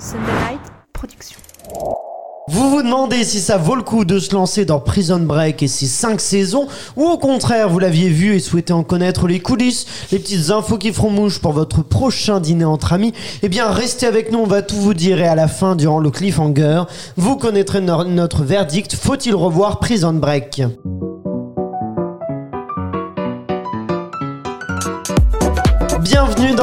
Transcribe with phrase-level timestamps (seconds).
[0.00, 0.60] Sunday Night
[0.94, 1.36] Production.
[2.48, 5.68] Vous vous demandez si ça vaut le coup de se lancer dans Prison Break et
[5.68, 9.84] ses 5 saisons, ou au contraire vous l'aviez vu et souhaitez en connaître les coulisses,
[10.10, 14.06] les petites infos qui feront mouche pour votre prochain dîner entre amis, eh bien restez
[14.06, 16.84] avec nous, on va tout vous dire et à la fin, durant le cliffhanger,
[17.16, 20.62] vous connaîtrez no- notre verdict, faut-il revoir Prison Break?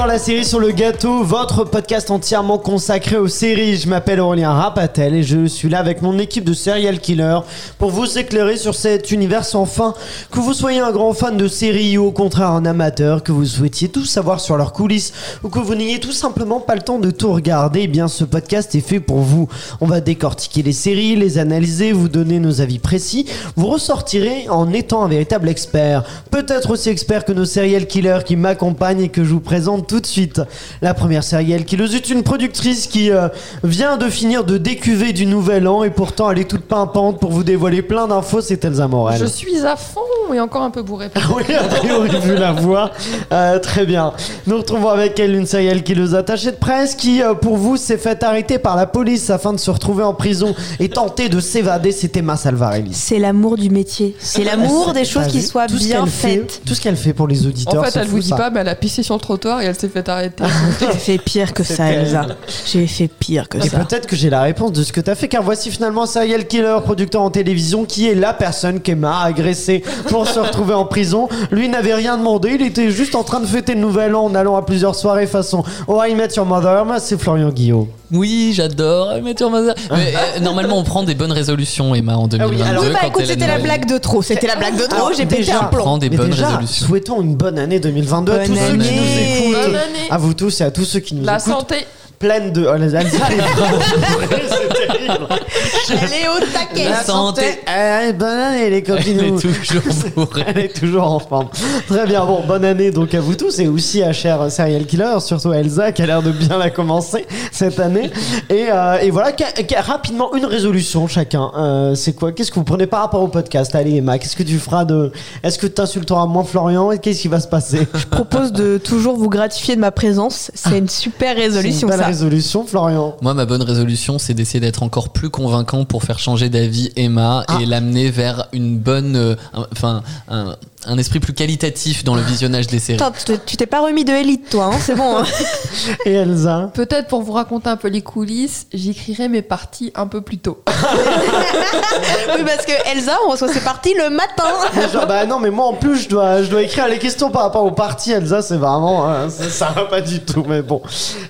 [0.08, 3.76] La série sur le gâteau, votre podcast entièrement consacré aux séries.
[3.76, 7.40] Je m'appelle Aurélien Rapatel et je suis là avec mon équipe de serial killer
[7.78, 9.94] pour vous éclairer sur cet univers sans fin.
[10.32, 13.46] Que vous soyez un grand fan de séries ou au contraire un amateur, que vous
[13.46, 15.12] souhaitiez tout savoir sur leurs coulisses
[15.44, 18.24] ou que vous n'ayez tout simplement pas le temps de tout regarder, eh bien ce
[18.24, 19.50] podcast est fait pour vous.
[19.82, 23.26] On va décortiquer les séries, les analyser, vous donner nos avis précis.
[23.58, 26.06] Vous ressortirez en étant un véritable expert.
[26.32, 29.97] Peut-être aussi expert que nos serial killers qui m'accompagnent et que je vous présente tout
[30.00, 30.42] de suite.
[30.82, 33.28] La première serial killeuse est une productrice qui euh,
[33.64, 37.32] vient de finir de décuver du nouvel an et pourtant elle est toute pimpante pour
[37.32, 39.20] vous dévoiler plein d'infos, c'est Elsa Morel.
[39.20, 40.02] Je suis à fond
[40.34, 41.08] et encore un peu bourré.
[41.36, 42.92] Oui, a priori, vu la voix.
[43.32, 44.14] Euh, très bien.
[44.48, 47.98] Nous retrouvons avec elle une serial killeuse attachée de presse qui, euh, pour vous, s'est
[47.98, 51.92] fait arrêter par la police afin de se retrouver en prison et tenter de s'évader.
[51.92, 52.94] C'était Emma Salvarelli.
[52.94, 54.16] C'est l'amour du métier.
[54.20, 56.62] C'est l'amour des choses qui soient Tout bien qu'elle fait- faites.
[56.66, 57.82] Tout ce qu'elle fait pour les auditeurs.
[57.82, 58.36] En fait, elle vous dit ça.
[58.36, 60.44] pas, mais elle a pissé sur le trottoir et elle s'est fait arrêter.
[60.80, 62.28] J'ai fait pire que ça, Elsa.
[62.66, 63.80] J'ai fait pire que Et ça.
[63.80, 66.78] peut-être que j'ai la réponse de ce que t'as fait, car voici finalement serial killer,
[66.84, 71.30] producteur en télévision, qui est la personne qu'Emma a agressée pour se retrouver en prison.
[71.52, 74.36] Lui n'avait rien demandé, il était juste en train de fêter le nouvel an en
[74.36, 76.86] allant à plusieurs soirées façon Oh I Met Your Mother.
[76.86, 77.88] Moi, c'est Florian Guillaume.
[78.12, 79.76] Oui, j'adore Met Your Mother.
[79.92, 82.64] Mais, euh, normalement, on prend des bonnes résolutions, Emma, en 2022.
[82.64, 84.22] alors- Oui, bah quand écoute, c'était la blague de trop.
[84.22, 84.96] C'était la blague de trop.
[84.96, 85.84] Alors, J'ai pété déjà, un plomb.
[85.84, 86.86] Prends des Mais bonnes déjà, résolutions.
[86.88, 89.62] souhaitons une bonne année 2022 à tous ceux qui nous écoutent.
[89.64, 90.08] Bonne année.
[90.10, 91.52] À vous tous et à tous ceux qui nous La écoutent.
[91.54, 91.76] santé.
[92.20, 92.66] Pleine de.
[92.66, 92.96] Oh, les.
[95.90, 96.90] Elle est au taquet.
[96.90, 97.42] La santé.
[97.68, 99.20] Eh, bonne année, les Elle copines.
[99.20, 99.84] est toujours
[100.16, 100.44] bourrée.
[100.48, 101.48] Elle est toujours en forme.
[101.88, 105.20] Très bien, bon, bonne année donc à vous tous et aussi à cher serial killer,
[105.20, 108.10] surtout à Elsa qui a l'air de bien la commencer cette année.
[108.50, 109.32] Et, euh, et voilà,
[109.78, 111.52] rapidement une résolution chacun.
[111.58, 113.74] Euh, c'est quoi Qu'est-ce que vous prenez par rapport au podcast?
[113.76, 115.12] Allez Emma, qu'est-ce que tu feras de
[115.44, 116.92] Est-ce que tu insulteras moins Florian?
[116.92, 117.88] Et qu'est-ce qui va se passer?
[117.94, 120.52] Je propose de toujours vous gratifier de ma présence.
[120.54, 122.06] C'est une super C'est une résolution, belle ça.
[122.06, 123.16] résolution, Florian.
[123.22, 127.44] Moi, ma bonne résolution, c'est d'essayer d'être encore plus convaincant pour faire changer d'avis Emma
[127.48, 127.60] Ah.
[127.62, 130.56] et l'amener vers une bonne, euh, un- enfin, un,
[130.88, 133.02] un esprit plus qualitatif dans le visionnage des séries.
[133.02, 133.12] Attends,
[133.46, 135.18] tu t'es pas remis de élite, toi, hein, c'est bon.
[135.18, 135.26] hein.
[136.06, 140.22] Et Elsa Peut-être pour vous raconter un peu les coulisses, j'écrirai mes parties un peu
[140.22, 140.64] plus tôt.
[140.68, 144.46] oui, parce que Elsa, on reçoit ses parties le matin.
[144.76, 147.30] Mais genre, bah non, mais moi en plus, je dois, je dois écrire les questions
[147.30, 148.12] par rapport aux parties.
[148.14, 149.08] Elsa, c'est vraiment.
[149.10, 150.82] hein, ça, ça va pas du tout, mais bon.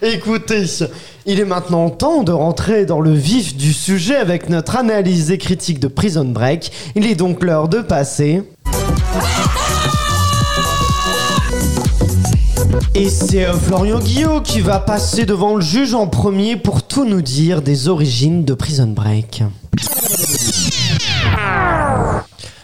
[0.01, 0.66] Écoutez,
[1.25, 5.38] il est maintenant temps de rentrer dans le vif du sujet avec notre analyse et
[5.38, 6.72] critique de Prison Break.
[6.95, 8.44] Il est donc l'heure de passer.
[12.95, 17.05] Et c'est euh, Florian Guillot qui va passer devant le juge en premier pour tout
[17.05, 19.44] nous dire des origines de Prison Break.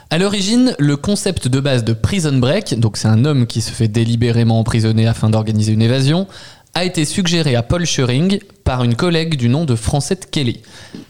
[0.10, 3.72] À l'origine, le concept de base de Prison Break, donc c'est un homme qui se
[3.72, 6.28] fait délibérément emprisonner afin d'organiser une évasion,
[6.74, 10.62] a été suggéré à Paul Schering par une collègue du nom de Francette Kelly.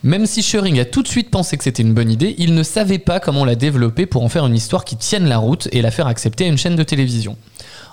[0.03, 2.63] Même si Schering a tout de suite pensé que c'était une bonne idée, il ne
[2.63, 5.81] savait pas comment la développer pour en faire une histoire qui tienne la route et
[5.81, 7.37] la faire accepter à une chaîne de télévision.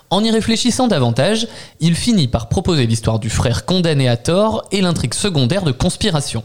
[0.09, 1.47] En y réfléchissant davantage,
[1.79, 6.43] il finit par proposer l'histoire du frère condamné à tort et l'intrigue secondaire de conspiration.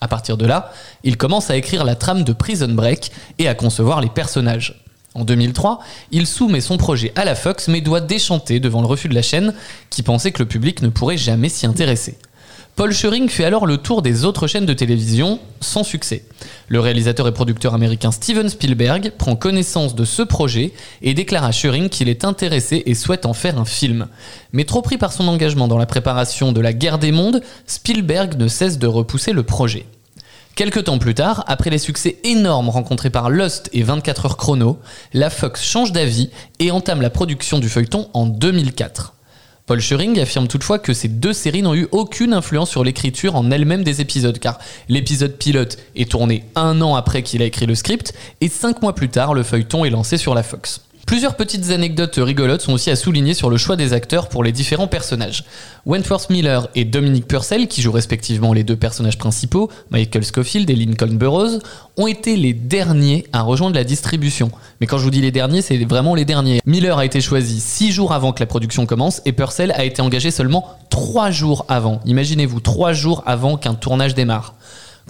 [0.00, 0.72] À partir de là,
[1.04, 4.82] il commence à écrire la trame de Prison Break et à concevoir les personnages.
[5.14, 5.78] En 2003,
[6.10, 9.22] il soumet son projet à la Fox mais doit déchanter devant le refus de la
[9.22, 9.54] chaîne
[9.90, 12.18] qui pensait que le public ne pourrait jamais s'y intéresser.
[12.76, 16.24] Paul Schering fait alors le tour des autres chaînes de télévision sans succès.
[16.66, 21.52] Le réalisateur et producteur américain Steven Spielberg prend connaissance de ce projet et déclare à
[21.52, 24.08] Schering qu'il est intéressé et souhaite en faire un film.
[24.52, 28.36] Mais trop pris par son engagement dans la préparation de la guerre des mondes, Spielberg
[28.36, 29.86] ne cesse de repousser le projet.
[30.56, 34.80] Quelque temps plus tard, après les succès énormes rencontrés par Lost et 24 heures chrono,
[35.12, 39.13] la Fox change d'avis et entame la production du feuilleton en 2004.
[39.66, 43.50] Paul Schering affirme toutefois que ces deux séries n'ont eu aucune influence sur l'écriture en
[43.50, 44.58] elle-même des épisodes, car
[44.90, 48.12] l'épisode pilote est tourné un an après qu'il a écrit le script,
[48.42, 50.82] et cinq mois plus tard, le feuilleton est lancé sur la Fox.
[51.06, 54.52] Plusieurs petites anecdotes rigolotes sont aussi à souligner sur le choix des acteurs pour les
[54.52, 55.44] différents personnages.
[55.84, 60.74] Wentworth Miller et Dominic Purcell, qui jouent respectivement les deux personnages principaux, Michael Scofield et
[60.74, 61.58] Lincoln Burrows,
[61.98, 64.50] ont été les derniers à rejoindre la distribution.
[64.80, 66.60] Mais quand je vous dis les derniers, c'est vraiment les derniers.
[66.64, 70.00] Miller a été choisi six jours avant que la production commence et Purcell a été
[70.00, 72.00] engagé seulement trois jours avant.
[72.06, 74.54] Imaginez-vous, trois jours avant qu'un tournage démarre.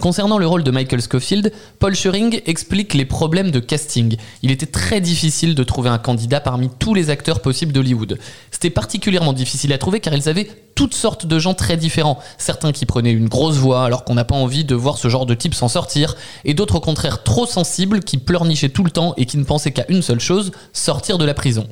[0.00, 4.16] Concernant le rôle de Michael Scofield, Paul Schering explique les problèmes de casting.
[4.42, 8.18] Il était très difficile de trouver un candidat parmi tous les acteurs possibles d'Hollywood.
[8.50, 12.18] C'était particulièrement difficile à trouver car ils avaient toutes sortes de gens très différents.
[12.38, 15.26] Certains qui prenaient une grosse voix alors qu'on n'a pas envie de voir ce genre
[15.26, 19.14] de type s'en sortir, et d'autres au contraire trop sensibles qui pleurnichaient tout le temps
[19.16, 21.68] et qui ne pensaient qu'à une seule chose, sortir de la prison.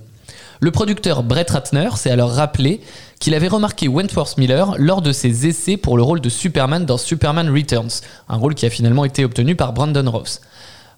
[0.62, 2.80] Le producteur Brett Ratner s'est alors rappelé
[3.22, 6.98] qu'il avait remarqué Wentworth Miller lors de ses essais pour le rôle de Superman dans
[6.98, 10.40] Superman Returns, un rôle qui a finalement été obtenu par Brandon Ross.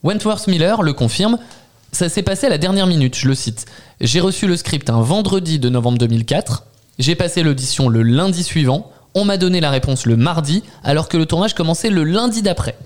[0.02, 1.36] Wentworth Miller le confirme,
[1.92, 3.66] ça s'est passé à la dernière minute, je le cite.
[4.00, 6.64] J'ai reçu le script un vendredi de novembre 2004,
[6.98, 11.18] j'ai passé l'audition le lundi suivant, on m'a donné la réponse le mardi, alors que
[11.18, 12.78] le tournage commençait le lundi d'après.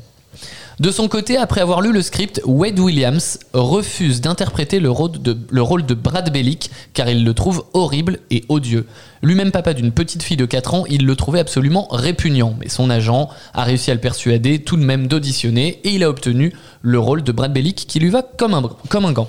[0.80, 5.94] De son côté, après avoir lu le script, Wade Williams refuse d'interpréter le, rôle de-
[5.94, 8.86] Brad Bellick car il le trouve horrible et odieux.
[9.20, 12.90] Lui-même papa d'une petite fille de 4 ans, il le trouvait absolument répugnant, mais son
[12.90, 16.52] agent a réussi à le persuader tout de même d'auditionner et il a obtenu
[16.82, 19.28] le rôle de Brad Bellick qui lui va comme un, comme un gant.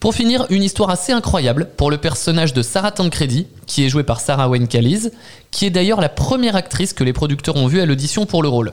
[0.00, 4.02] Pour finir, une histoire assez incroyable pour le personnage de Sarah Tancredi, qui est jouée
[4.02, 5.10] par Sarah Wayne Callies,
[5.50, 8.48] qui est d'ailleurs la première actrice que les producteurs ont vue à l'audition pour le
[8.48, 8.72] rôle.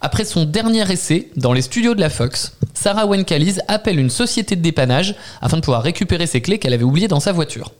[0.00, 4.10] Après son dernier essai dans les studios de la Fox, Sarah Wayne Callies appelle une
[4.10, 7.72] société de dépannage afin de pouvoir récupérer ses clés qu'elle avait oubliées dans sa voiture.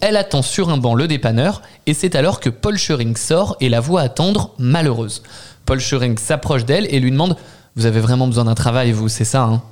[0.00, 3.68] Elle attend sur un banc le dépanneur et c'est alors que Paul Schering sort et
[3.68, 5.22] la voit attendre malheureuse.
[5.66, 7.36] Paul Schering s'approche d'elle et lui demande
[7.76, 9.62] Vous avez vraiment besoin d'un travail, vous, c'est ça, hein?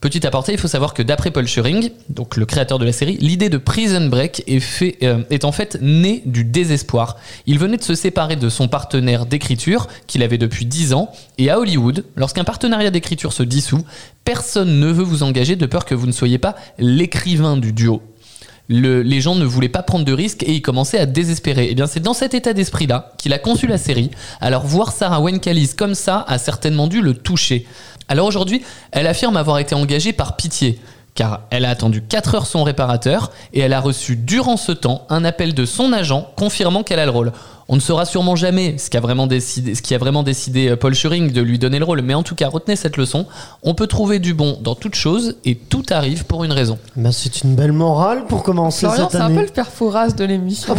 [0.00, 3.18] Petit aparté, il faut savoir que d'après Paul Schering, donc le créateur de la série,
[3.20, 7.18] l'idée de Prison Break est, euh, est en fait née du désespoir.
[7.44, 11.50] Il venait de se séparer de son partenaire d'écriture, qu'il avait depuis 10 ans, et
[11.50, 13.84] à Hollywood, lorsqu'un partenariat d'écriture se dissout,
[14.24, 18.00] personne ne veut vous engager de peur que vous ne soyez pas l'écrivain du duo.
[18.72, 21.68] Le- les gens ne voulaient pas prendre de risques et ils commençaient à désespérer.
[21.70, 24.10] Et bien c'est dans cet état d'esprit-là qu'il a conçu la série.
[24.40, 27.66] Alors voir Sarah Wayne Callies comme ça a certainement dû le toucher.
[28.06, 28.62] Alors aujourd'hui,
[28.92, 30.78] elle affirme avoir été engagée par pitié.
[31.16, 35.04] Car elle a attendu 4 heures son réparateur et elle a reçu durant ce temps
[35.10, 37.32] un appel de son agent confirmant qu'elle a le rôle.
[37.72, 40.70] On ne saura sûrement jamais ce qui a vraiment décidé, ce qui a vraiment décidé
[40.70, 43.26] euh, Paul Schering de lui donner le rôle, mais en tout cas retenez cette leçon.
[43.62, 46.78] On peut trouver du bon dans toute chose et tout arrive pour une raison.
[46.96, 49.36] Bah, c'est une belle morale pour commencer Florian, cette c'est un année.
[49.36, 50.74] peu le père Fouras de l'émission.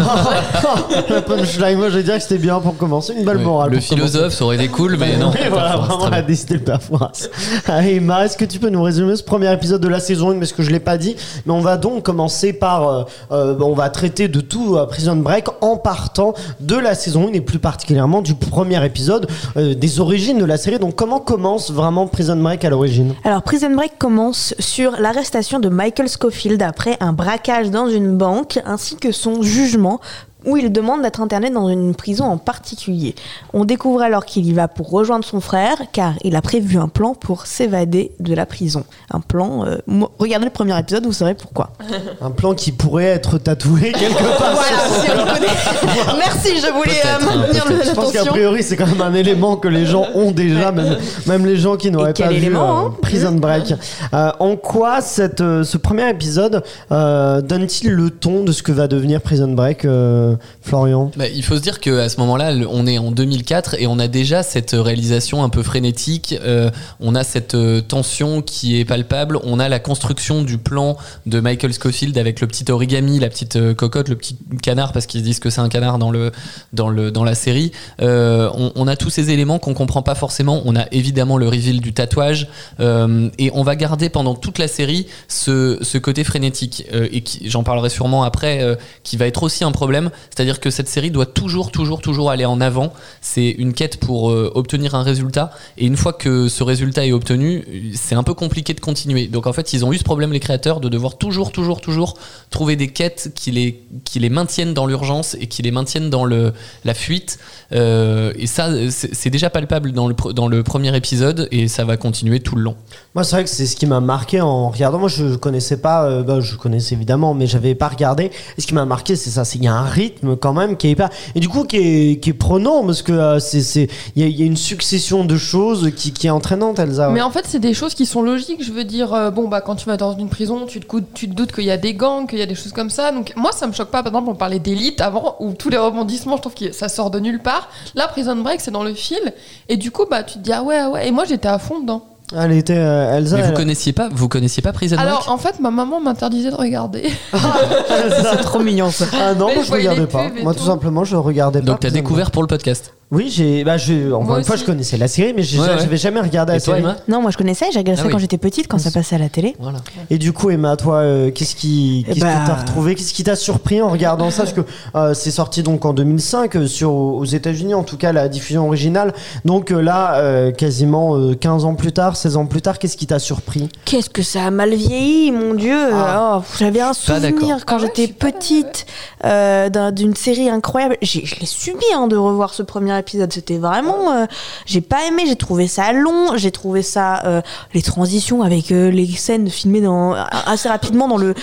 [1.09, 3.13] la punchline, moi je vais dire que c'était bien pour commencer.
[3.17, 3.71] Une belle morale.
[3.71, 5.31] le philosophe, ça aurait été cool, mais non.
[5.33, 7.29] Oui, voilà, vraiment, elle a décidé le père Fouras.
[7.67, 10.39] Allez, Emma, est-ce que tu peux nous résumer ce premier épisode de la saison 1
[10.39, 11.15] Parce que je l'ai pas dit,
[11.45, 12.85] mais on va donc commencer par.
[12.89, 17.27] euh, euh, on va traiter de tout euh, Prison Break en partant de la saison
[17.27, 20.79] 1 et plus particulièrement du premier épisode, euh, des origines de la série.
[20.79, 23.13] Donc, comment commence vraiment Prison Break à l'origine?
[23.23, 28.59] Alors, Prison Break commence sur l'arrestation de Michael Scofield après un braquage dans une banque,
[28.65, 29.99] ainsi que son jugement
[30.45, 33.15] où il demande d'être interné dans une prison en particulier.
[33.53, 36.87] On découvre alors qu'il y va pour rejoindre son frère, car il a prévu un
[36.87, 38.83] plan pour s'évader de la prison.
[39.11, 39.65] Un plan...
[39.65, 39.77] euh,
[40.19, 41.71] regardez le premier épisode, vous saurez pourquoi.
[42.21, 44.53] Un plan qui pourrait être tatoué quelque part.
[44.55, 46.17] voilà, si.
[46.17, 47.89] Merci, je voulais euh, maintenir peut-être.
[47.89, 48.33] Je pense qu'à l'attention.
[48.33, 51.77] priori, c'est quand même un élément que les gens ont déjà, même, même les gens
[51.77, 53.73] qui n'auraient pas vu élément, euh, hein Prison Break.
[54.13, 58.71] Euh, en quoi cette, euh, ce premier épisode euh, donne-t-il le ton de ce que
[58.71, 60.30] va devenir Prison Break, euh,
[60.61, 63.99] Florian Bah, il faut se dire qu'à ce moment-là, on est en 2004 et on
[63.99, 66.35] a déjà cette réalisation un peu frénétique.
[66.43, 69.39] euh, on a cette euh, tension qui est palpable.
[69.43, 73.55] On a la construction du plan de Michael Scofield avec le petit origami, la petite
[73.55, 76.31] euh, cocotte, le petit canard parce qu'ils disent que c'est un canard dans le
[76.73, 77.71] dans le dans la série.
[78.01, 80.61] Euh, on, a tous ces éléments qu'on comprend pas forcément.
[80.65, 82.47] On a évidemment le reveal du tatouage
[82.79, 87.23] euh, et on va garder pendant toute la série ce, ce côté frénétique euh, et
[87.45, 90.11] j'en parlerai sûrement après, euh, qui va être aussi un problème.
[90.29, 92.93] C'est-à-dire que cette série doit toujours, toujours, toujours aller en avant.
[93.21, 97.11] C'est une quête pour euh, obtenir un résultat et une fois que ce résultat est
[97.11, 99.27] obtenu, c'est un peu compliqué de continuer.
[99.27, 102.17] Donc en fait, ils ont eu ce problème les créateurs de devoir toujours, toujours, toujours
[102.49, 106.25] trouver des quêtes qui les qui les maintiennent dans l'urgence et qui les maintiennent dans
[106.25, 106.53] le
[106.85, 107.39] la fuite.
[107.71, 111.97] Euh, et ça, c'est déjà palpable dans le dans le premier épisode et ça va
[111.97, 112.75] continuer tout le long.
[113.15, 114.99] Moi, c'est vrai que c'est ce qui m'a marqué en regardant.
[114.99, 118.31] Moi, je connaissais pas, euh, bah, je connaissais évidemment, mais j'avais pas regardé.
[118.57, 120.77] Et ce qui m'a marqué, c'est ça, c'est qu'il y a un rythme quand même
[120.77, 123.87] qui est hyper et du coup qui est, qui est prenant parce que euh, c'est
[124.15, 127.07] il y, a- une succession de choses qui, qui est entraînante Elsa.
[127.07, 127.13] ouais.
[127.13, 128.63] Mais en fait, c'est des choses qui sont logiques.
[128.63, 131.29] Je veux dire, euh, bon, bah, quand tu vas dans une prison, tu te, tu
[131.29, 133.11] te doutes qu'il y a des gangs, qu'il y a des choses comme ça.
[133.11, 134.03] Donc, moi, ça me choque pas.
[134.03, 137.11] Par exemple, on parlait d'élite avant, où tous les rebondissements, je trouve que ça sort
[137.11, 137.69] de nulle part.
[137.95, 139.33] Là, Prison Break, c'est dans le fil.
[139.69, 141.07] Et du coup, bah, tu te dis, ah ouais, ah ouais.
[141.07, 142.03] Et moi, j'étais à fond dedans.
[142.37, 143.35] Elle était euh, Elsa.
[143.35, 145.99] Mais vous elle- connaissiez pas, vous connaissiez pas Prison Break Alors, en fait, ma maman
[145.99, 147.09] m'interdisait de regarder.
[147.33, 149.05] C'est trop mignon ça.
[149.13, 150.29] Ah non, Mais moi je je voyais regardais les pas.
[150.29, 150.59] pubs et Moi tout.
[150.61, 151.65] tout simplement je regardais pas.
[151.65, 152.93] Donc t'as Prison découvert pour le podcast.
[153.11, 155.79] Oui, j'ai bah je encore une fois je connaissais la série mais j'ai- Ouais, ouais.
[155.79, 156.79] j'avais jamais regardé Et la toi, série.
[156.85, 158.13] Emma Non, moi je connaissais, j'ai regardé Ah ça oui.
[158.13, 159.53] quand j'étais petite, quand ça passait à la télé.
[159.59, 159.79] Voilà.
[160.09, 162.95] Et du coup, Emma, toi, euh, qu'est-ce qui, qu'est-ce bah- que t'as retrouvé?
[162.95, 164.43] Qu'est-ce qui t'a surpris en regardant ça?
[164.43, 164.61] Parce que
[164.95, 168.65] euh, c'est sorti donc en 2005 euh, sur aux États-Unis, en tout cas la diffusion
[168.67, 169.13] originale.
[169.43, 172.95] Donc euh, là, euh, quasiment euh, 15 ans plus tard, 16 ans plus tard, qu'est-ce
[172.95, 173.67] qui t'a surpris?
[173.83, 176.39] Qu'est-ce que ça a mal vieilli, mon Dieu Ah.
[176.39, 178.85] Oh, J'avais un souvenir quand Ah ouais, j'étais petite
[179.25, 180.95] euh, d'un- d'une série incroyable.
[181.01, 183.31] J'ai- Je l'ai subi hein, de revoir ce premier épisode.
[183.33, 184.13] C'était vraiment...
[184.13, 184.25] euh,
[184.65, 187.21] j'ai pas aimé, j'ai trouvé ça long, j'ai trouvé ça...
[187.25, 187.41] euh,
[187.73, 191.33] les transitions avec euh, les scènes filmées dans, assez rapidement dans, le,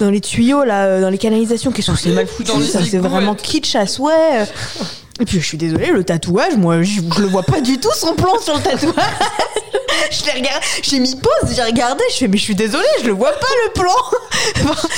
[0.00, 1.72] dans les tuyaux, là, dans les canalisations.
[1.72, 4.46] Qu'est-ce que c'est mal foutu, Dans les ça c'est vraiment kitsch à souhait.
[5.20, 7.92] Et puis je suis désolée, le tatouage, moi je, je le vois pas du tout
[7.94, 8.94] son plan sur le tatouage.
[10.10, 13.06] je l'ai regardé, j'ai mis pause, j'ai regardé, je fais mais je suis désolée, je
[13.06, 13.92] le vois pas le plan.
[14.66, 14.88] Enfin,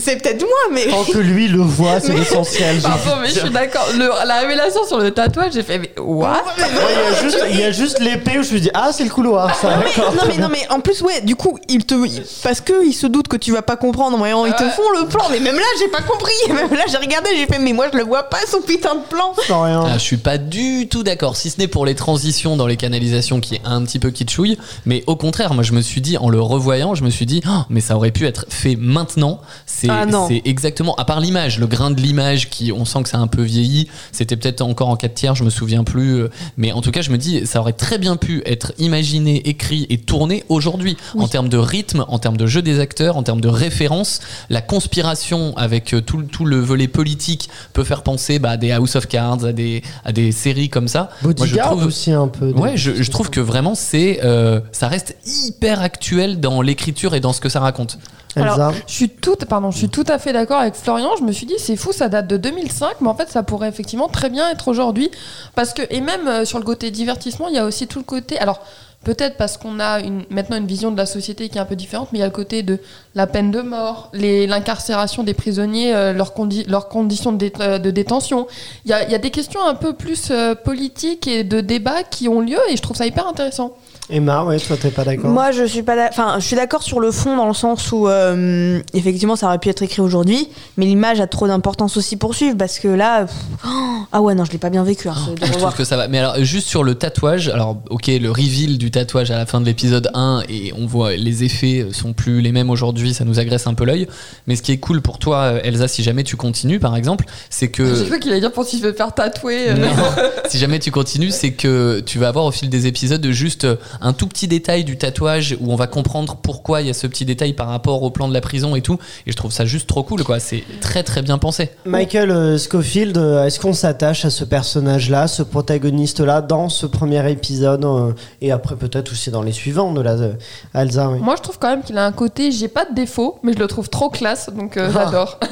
[0.00, 2.76] c'est peut-être moi, mais Tant que lui le voit, c'est l'essentiel.
[2.76, 3.86] j'ai Pardon, mais je suis d'accord.
[4.24, 6.42] La révélation sur le tatouage, j'ai fait, mais what?
[6.56, 8.90] Ouais, Il y a juste, il y a juste l'épée où je me dis ah
[8.92, 9.54] c'est le couloir.
[9.56, 11.94] Ça, non mais, non mais non mais en plus ouais du coup ils te
[12.42, 15.06] parce que ils se doutent que tu vas pas comprendre voyons ils te font le
[15.08, 17.86] plan mais même là j'ai pas compris même là j'ai regardé j'ai fait mais moi
[17.92, 19.82] je le vois pas son putain de plan rien.
[19.86, 22.76] Ah, je suis pas du tout d'accord, si ce n'est pour les transitions dans les
[22.76, 26.16] canalisations qui est un petit peu kitschouille, mais au contraire, moi je me suis dit,
[26.18, 29.40] en le revoyant, je me suis dit, Oh, mais ça aurait pu être fait maintenant.
[29.66, 33.08] C'est Ah, c'est exactement, à part l'image, le grain de l'image qui, on sent que
[33.08, 36.14] ça a un peu vieilli, c'était peut-être encore en 4 tiers, je me souviens plus,
[36.22, 39.48] euh, mais en tout cas, je me dis, ça aurait très bien pu être imaginé,
[39.48, 43.22] écrit et tourné aujourd'hui, en termes de rythme, en termes de jeu des acteurs, en
[43.22, 48.02] termes de référence, la conspiration avec euh, tout, le- tout le volet politique peut faire
[48.02, 51.10] penser bah, à des House of Cards, à des, à des séries comme ça.
[51.22, 52.50] Moi, je Bodyguard trouve, aussi un peu.
[52.52, 57.20] ouais, je, je trouve que vraiment c'est, euh, ça reste hyper actuel dans l'écriture et
[57.20, 57.98] dans ce que ça raconte.
[58.36, 58.54] Elsa.
[58.54, 61.10] Alors, je suis tout, pardon, je suis tout à fait d'accord avec Florian.
[61.18, 63.68] Je me suis dit, c'est fou, ça date de 2005, mais en fait, ça pourrait
[63.68, 65.10] effectivement très bien être aujourd'hui.
[65.54, 68.04] Parce que, et même euh, sur le côté divertissement, il y a aussi tout le
[68.04, 68.38] côté.
[68.38, 68.60] Alors,
[69.08, 72.10] peut-être parce qu'on a maintenant une vision de la société qui est un peu différente,
[72.12, 72.78] mais il y a le côté de
[73.14, 78.46] la peine de mort, l'incarcération des prisonniers, euh, leurs, condi- leurs conditions de, euh, détention.
[78.84, 82.42] Il y a, des questions un peu plus euh, politiques et de débat qui ont
[82.42, 83.78] lieu, et je trouve ça hyper intéressant.
[84.10, 85.28] Emma, ouais, toi t'es pas d'accord.
[85.30, 87.92] Moi, je suis pas, d'a- enfin, je suis d'accord sur le fond dans le sens
[87.92, 90.48] où euh, effectivement, ça aurait pu être écrit aujourd'hui,
[90.78, 93.34] mais l'image a trop d'importance aussi pour suivre parce que là, pff,
[93.66, 93.68] oh,
[94.10, 95.08] ah ouais, non, je l'ai pas bien vécu.
[95.10, 96.08] hein, Je trouve que ça va.
[96.08, 99.60] Mais alors, juste sur le tatouage, alors, ok, le reveal du tatouage à la fin
[99.60, 103.38] de l'épisode 1, et on voit les effets sont plus les mêmes aujourd'hui, ça nous
[103.38, 104.08] agresse un peu l'œil.
[104.46, 107.26] Mais ce qui est cool pour toi, euh, Elsa, si jamais tu continues, par exemple,
[107.50, 107.94] c'est que.
[107.94, 109.68] J'ai cru qu'il allait dire pour si je veux faire tatouer.
[109.68, 109.88] euh, Non.
[110.48, 113.66] si jamais tu continues, c'est que tu vas avoir au fil des épisodes juste
[114.00, 117.06] un tout petit détail du tatouage où on va comprendre pourquoi il y a ce
[117.06, 118.98] petit détail par rapport au plan de la prison et tout.
[119.26, 120.40] Et je trouve ça juste trop cool, quoi.
[120.40, 121.70] C'est très très bien pensé.
[121.84, 127.30] Michael euh, Scofield, euh, est-ce qu'on s'attache à ce personnage-là, ce protagoniste-là, dans ce premier
[127.30, 130.32] épisode euh, et après peut-être aussi dans les suivants de la euh,
[130.74, 131.18] Elsa oui.
[131.20, 133.58] Moi, je trouve quand même qu'il a un côté, j'ai pas de défaut, mais je
[133.58, 135.04] le trouve trop classe, donc euh, Ah.
[135.04, 135.38] j'adore.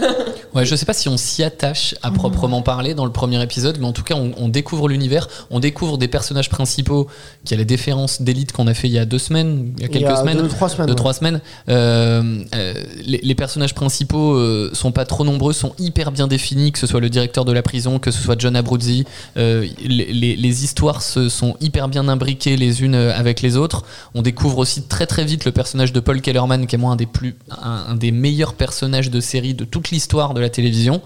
[0.55, 3.77] Ouais, je sais pas si on s'y attache à proprement parler dans le premier épisode,
[3.79, 7.09] mais en tout cas, on, on découvre l'univers, on découvre des personnages principaux
[7.45, 9.85] qui a les déférences d'élite qu'on a fait il y a deux semaines, il y
[9.85, 10.39] a quelques Il y a semaines.
[10.39, 10.87] deux, trois semaines.
[10.87, 10.97] de ouais.
[10.97, 11.41] trois semaines.
[11.69, 12.75] Euh, euh,
[13.05, 16.87] les, les personnages principaux euh, sont pas trop nombreux, sont hyper bien définis, que ce
[16.87, 19.05] soit le directeur de la prison, que ce soit John Abruzzi.
[19.37, 23.85] Euh, les, les- les histoires se sont hyper bien imbriquées les unes avec les autres.
[24.15, 26.97] On découvre aussi très très vite le personnage de Paul Kellerman, qui est moi un
[26.97, 31.01] des plus, un, un des meilleurs personnages de série de toute l'histoire de la télévision.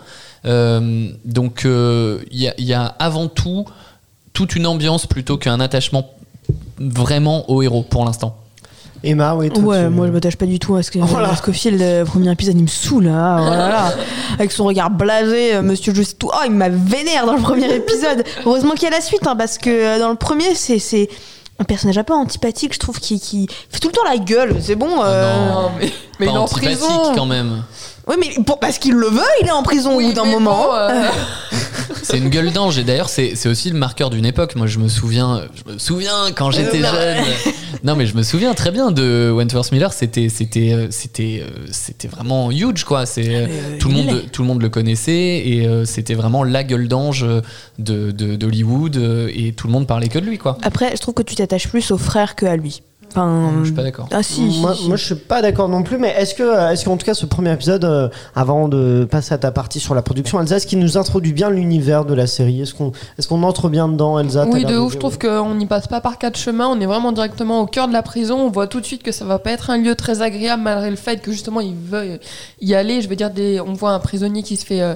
[0.47, 3.65] Euh, donc euh, il y, y a avant tout
[4.33, 6.11] toute une ambiance plutôt qu'un attachement
[6.79, 8.37] vraiment au héros pour l'instant.
[9.03, 9.49] Emma, oui.
[9.49, 11.35] toi, Ouais, tu- moi je m'attache pas du tout à ce que Voilà.
[11.35, 13.95] Scofield, le premier épisode, il me saoule, hein, voilà.
[14.35, 16.29] avec son regard blasé, euh, Monsieur Juste tout.
[16.31, 18.25] Oh, il m'a vénère dans le premier épisode.
[18.45, 21.09] Heureusement qu'il y a la suite, hein, parce que euh, dans le premier, c'est c'est
[21.59, 24.57] un personnage un peu antipathique, je trouve, qui, qui fait tout le temps la gueule.
[24.61, 24.91] C'est bon.
[25.03, 27.13] euh, Non, mais, mais Pas il est en prison.
[27.15, 27.63] quand même.
[28.11, 30.25] Oui, mais pour- parce qu'il le veut, il est en prison au Oui, bout d'un
[30.25, 30.65] moment.
[30.67, 31.09] bon, euh,
[32.03, 34.57] C'est une gueule d'ange et d'ailleurs c'est c'est aussi le marqueur d'une époque.
[34.57, 37.25] Moi je me souviens, je me souviens quand j'étais jeune.
[37.85, 39.93] Non mais je me souviens très bien de Wentworth Miller.
[39.93, 43.07] C'était c'était euh, c'était euh, c'était vraiment huge quoi.
[43.07, 43.47] C'est euh,
[43.79, 45.13] tout le monde tout le monde le connaissait
[45.47, 47.25] et c'était vraiment la gueule d'ange
[47.79, 48.97] de de- d'Hollywood
[49.33, 50.59] et tout le monde parlait que de lui quoi.
[50.63, 52.83] Après, je trouve que tu t'attaches plus au frère que à lui.
[53.11, 54.09] Enfin, Je suis pas d'accord.
[54.13, 54.87] Ah si, si, moi, si.
[54.89, 57.27] moi, je suis pas d'accord non plus, mais est-ce que, est-ce qu'en tout cas, ce
[57.27, 60.79] premier épisode, euh, avant de passer à ta partie sur la production, Elsa, est-ce qu'il
[60.79, 62.63] nous introduit bien l'univers de la série?
[62.63, 64.47] Est-ce qu'on, est-ce qu'on entre bien dedans, Elsa?
[64.47, 64.93] Oui, de ouf.
[64.93, 66.69] Je trouve qu'on n'y passe pas par quatre chemins.
[66.69, 68.39] On est vraiment directement au cœur de la prison.
[68.39, 70.91] On voit tout de suite que ça va pas être un lieu très agréable malgré
[70.91, 72.21] le fait que justement il veut
[72.61, 73.01] y aller.
[73.03, 73.61] Je veux dire, des...
[73.61, 74.95] on voit un prisonnier qui se fait euh,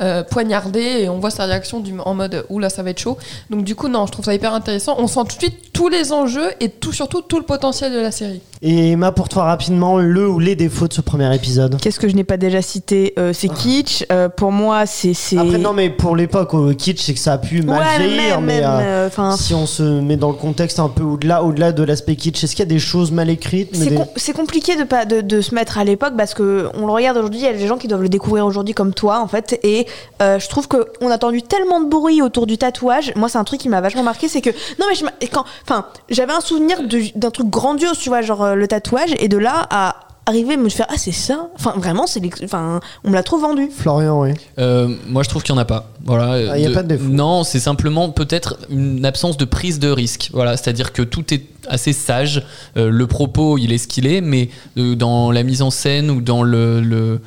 [0.00, 1.98] euh, poignarder et on voit sa réaction du...
[2.00, 3.18] en mode oula, ça va être chaud.
[3.50, 4.96] Donc du coup, non, je trouve ça hyper intéressant.
[4.98, 7.98] On sent tout de suite tous les enjeux et tout surtout tout le potentiel de
[7.98, 8.40] la série.
[8.64, 12.08] Et Emma, pour toi rapidement, le ou les défauts de ce premier épisode Qu'est-ce que
[12.08, 14.04] je n'ai pas déjà cité Euh, C'est kitsch.
[14.12, 15.12] Euh, pour moi, c'est.
[15.36, 18.08] Après, non, mais pour l'époque, au kitsch, c'est que ça a pu mal Ouais, mais
[18.08, 21.02] vieillir, même, mais même, euh, euh, si on se met dans le contexte un peu
[21.02, 23.96] au-delà, au-delà de l'aspect kitsch, est-ce qu'il y a des choses mal écrites C'est des-
[23.96, 26.92] com- c'est compliqué de, pas, de, de se mettre à l'époque parce que on le
[26.92, 29.26] regarde aujourd'hui, il y a des gens qui doivent le découvrir aujourd'hui comme toi en
[29.26, 29.58] fait.
[29.64, 29.88] Et
[30.22, 33.12] euh, je trouve qu'on a entendu tellement de bruit autour du tatouage.
[33.16, 35.44] Moi, c'est un truc qui m'a vachement marqué, c'est que non mais je m'a- quand,
[35.68, 36.78] enfin, j'avais un souvenir
[37.16, 40.56] d'un truc grandiose, tu vois, genre euh, le tatouage, et de là à arriver à
[40.56, 41.48] me faire ah c'est ça.
[41.56, 43.68] Enfin vraiment, c'est enfin on me l'a trop vendu.
[43.76, 44.30] Florian, oui.
[44.58, 45.90] Euh, moi, je trouve qu'il n'y en a pas.
[46.04, 46.52] Voilà.
[46.52, 47.08] Ah, il y a pas de défaut.
[47.08, 50.30] Non, c'est simplement peut-être une absence de prise de risque.
[50.32, 52.44] Voilà, c'est-à-dire que tout est assez sage.
[52.76, 56.08] Euh, le propos, il est ce qu'il est, mais euh, dans la mise en scène
[56.10, 57.20] ou dans le, le-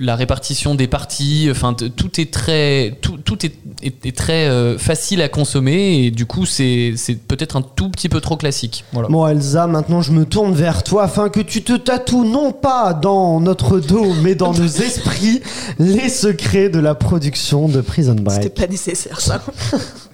[0.00, 4.78] la répartition des parties, enfin tout est très, tout, tout est, est- est très euh,
[4.78, 8.84] facile à consommer et du coup c'est c'est peut-être un tout petit peu trop classique.
[8.92, 9.08] Voilà.
[9.08, 12.94] Bon Elsa, maintenant je me tourne vers toi afin que tu te tatoues non pas
[12.94, 15.40] dans notre dos mais dans nos esprits
[15.78, 18.54] les secrets de la production de Prison Break.
[18.54, 19.42] pas nécessaire ça.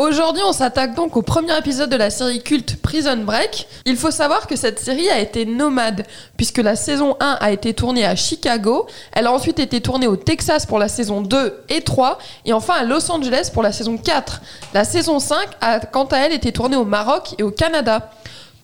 [0.00, 3.66] Aujourd'hui, on s'attaque donc au premier épisode de la série culte Prison Break.
[3.84, 7.74] Il faut savoir que cette série a été nomade, puisque la saison 1 a été
[7.74, 11.80] tournée à Chicago, elle a ensuite été tournée au Texas pour la saison 2 et
[11.80, 14.40] 3, et enfin à Los Angeles pour la saison 4.
[14.72, 18.12] La saison 5 a quant à elle été tournée au Maroc et au Canada.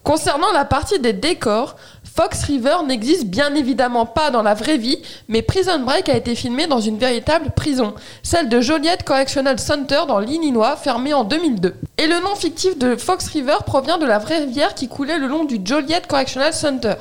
[0.05, 1.75] Concernant la partie des décors,
[2.15, 6.37] Fox River n'existe bien évidemment pas dans la vraie vie, mais Prison Break a été
[6.37, 7.93] filmé dans une véritable prison,
[8.23, 11.75] celle de Joliet Correctional Center dans l'Illinois, fermée en 2002.
[11.99, 15.27] Et le nom fictif de Fox River provient de la vraie rivière qui coulait le
[15.27, 16.95] long du Joliet Correctional Center.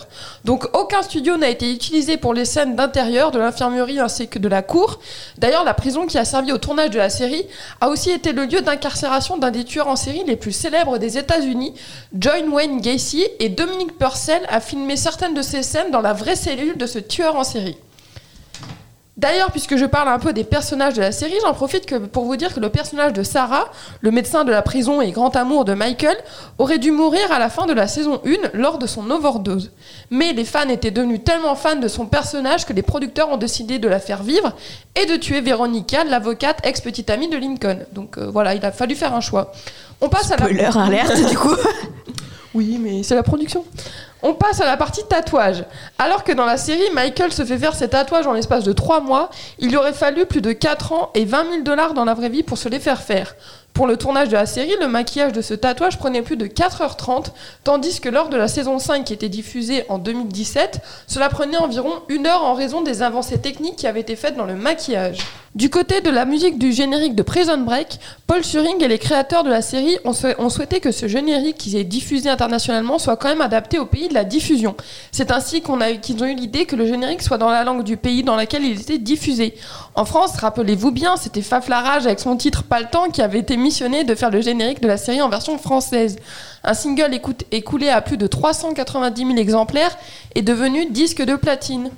[0.46, 4.48] Donc aucun studio n'a été utilisé pour les scènes d'intérieur, de l'infirmerie ainsi que de
[4.48, 5.00] la cour.
[5.38, 7.46] D'ailleurs, la prison qui a servi au tournage de la série
[7.82, 11.20] a aussi été le lieu d'incarcération d'un des tueurs en série les plus célèbres des
[11.20, 11.76] États-Unis,
[12.18, 16.38] John Wayne Gacy, et Dominique Purcell a filmé certaines de ces scènes dans la vraie
[16.38, 17.78] cellule de ce tueur en série.
[19.16, 22.24] D'ailleurs, puisque je parle un peu des personnages de la série, j'en profite que- pour
[22.26, 23.66] vous dire que le personnage de Sarah,
[24.02, 26.18] le médecin de la prison et grand amour de Michael,
[26.58, 29.72] aurait dû mourir à la fin de la saison 1 lors de son overdose.
[30.10, 33.78] Mais les fans étaient devenus tellement fans de son personnage que les producteurs ont décidé
[33.78, 34.54] de la faire vivre
[35.00, 37.80] et de tuer Veronica, l'avocate ex-petite amie de Lincoln.
[37.92, 39.52] Donc euh, voilà, il a fallu faire un choix.
[40.02, 40.46] On passe à la...
[40.86, 41.56] Alerte du coup.
[42.54, 43.66] Oui, mais c'est la production.
[44.22, 45.66] On passe à la partie tatouage.
[45.98, 49.02] Alors que dans la série, Michael se fait faire ses tatouages en l'espace de 3
[49.02, 52.14] mois, il lui aurait fallu plus de 4 ans et 20 000 dollars dans la
[52.14, 53.36] vraie vie pour se les faire faire.
[53.74, 57.28] Pour le tournage de la série, le maquillage de ce tatouage prenait plus de 4h30,
[57.64, 61.92] tandis que lors de la saison 5 qui était diffusée en 2017, cela prenait environ
[62.08, 65.18] une heure en raison des avancées techniques qui avaient été faites dans le maquillage.
[65.56, 69.44] Du côté de la musique du générique de Prison Break, Paul Suring et les créateurs
[69.44, 73.18] de la série ont, sou- ont souhaité que ce générique qui est diffusé internationalement soit
[73.18, 74.76] quand même adapté au pays de la diffusion.
[75.12, 77.84] C'est ainsi qu'on a qu'ils ont eu l'idée que le générique soit dans la langue
[77.84, 79.54] du pays dans laquelle il était diffusé.
[79.96, 83.38] En France, rappelez-vous bien, c'était Faf Larage avec son titre Pas le temps qui avait
[83.38, 86.18] été missionné de faire le générique de la série en version française.
[86.64, 87.12] Un single
[87.52, 89.96] écoulé à plus de 390 000 exemplaires
[90.34, 91.92] est devenu disque de platine.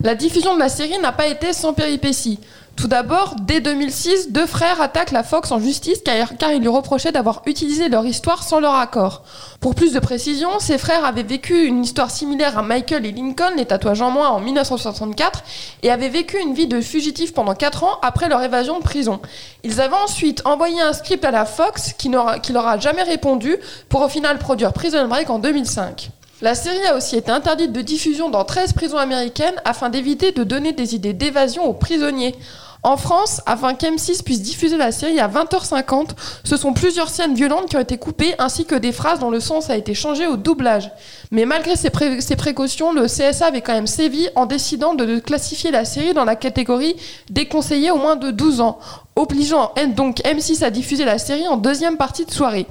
[0.00, 2.40] La diffusion de la série n'a pas été sans péripéties.
[2.76, 7.12] Tout d'abord, dès 2006, deux frères attaquent la Fox en justice car, ils lui reprochaient
[7.12, 9.22] d'avoir utilisé leur histoire sans leur accord.
[9.60, 13.52] Pour plus de précision, ces frères avaient vécu une histoire similaire à Michael et Lincoln,
[13.56, 15.44] les tatouages en moins, en 1964,
[15.82, 19.20] et avaient vécu une vie de fugitif pendant 4 ans après leur évasion de prison.
[19.64, 22.10] Ils avaient ensuite envoyé un script à la Fox qui,
[22.42, 23.58] qui leur a jamais répondu
[23.90, 26.10] pour au final produire Prison Break en 2005.
[26.42, 30.42] La série a aussi été interdite de diffusion dans 13 prisons américaines afin d'éviter de
[30.42, 32.34] donner des idées d'évasion aux prisonniers.
[32.82, 36.08] En France, afin qu'M6 puisse diffuser la série à 20h50,
[36.42, 39.38] ce sont plusieurs scènes violentes qui ont été coupées ainsi que des phrases dont le
[39.38, 40.90] sens a été changé au doublage.
[41.30, 45.20] Mais malgré ces, pré- ces précautions, le CSA avait quand même sévi en décidant de
[45.20, 46.96] classifier la série dans la catégorie
[47.30, 48.80] déconseillée au moins de 12 ans,
[49.16, 52.66] obligeant donc M6 à diffuser la série en deuxième partie de soirée.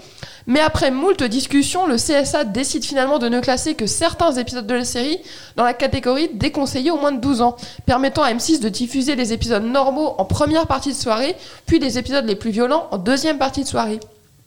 [0.48, 4.74] Mais après moult discussions, le CSA décide finalement de ne classer que certains épisodes de
[4.74, 5.20] la série
[5.56, 9.34] dans la catégorie déconseillée au moins de 12 ans, permettant à M6 de diffuser les
[9.34, 11.36] épisodes normaux en première partie de soirée,
[11.68, 14.00] puis les épisodes les plus violents en deuxième partie de soirée.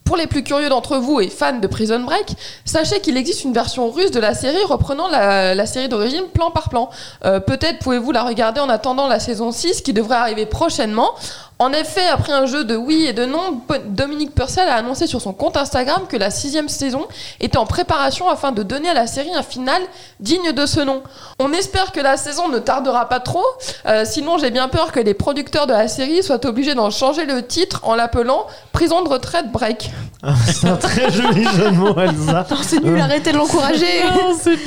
[0.04, 2.34] Pour les plus curieux d'entre vous et fans de Prison Break,
[2.66, 6.50] sachez qu'il existe une version russe de la série reprenant la, la série d'origine plan
[6.50, 6.90] par plan.
[7.24, 11.12] Euh, Peut-être pouvez-vous la regarder en attendant la saison 6 qui devrait arriver prochainement.
[11.60, 15.20] En effet, après un jeu de oui et de non, Dominique Purcell a annoncé sur
[15.20, 17.06] son compte Instagram que la sixième saison
[17.40, 19.80] était en préparation afin de donner à la série un final
[20.18, 21.02] digne de ce nom.
[21.38, 23.44] On espère que la saison ne tardera pas trop,
[23.86, 27.24] euh, sinon j'ai bien peur que les producteurs de la série soient obligés d'en changer
[27.24, 29.90] le titre en l'appelant Prison de retraite break.
[30.24, 32.44] Ah, C'est un très joli jeu de mots, Elsa.
[32.62, 34.02] C'est nul, arrêtez de l'encourager.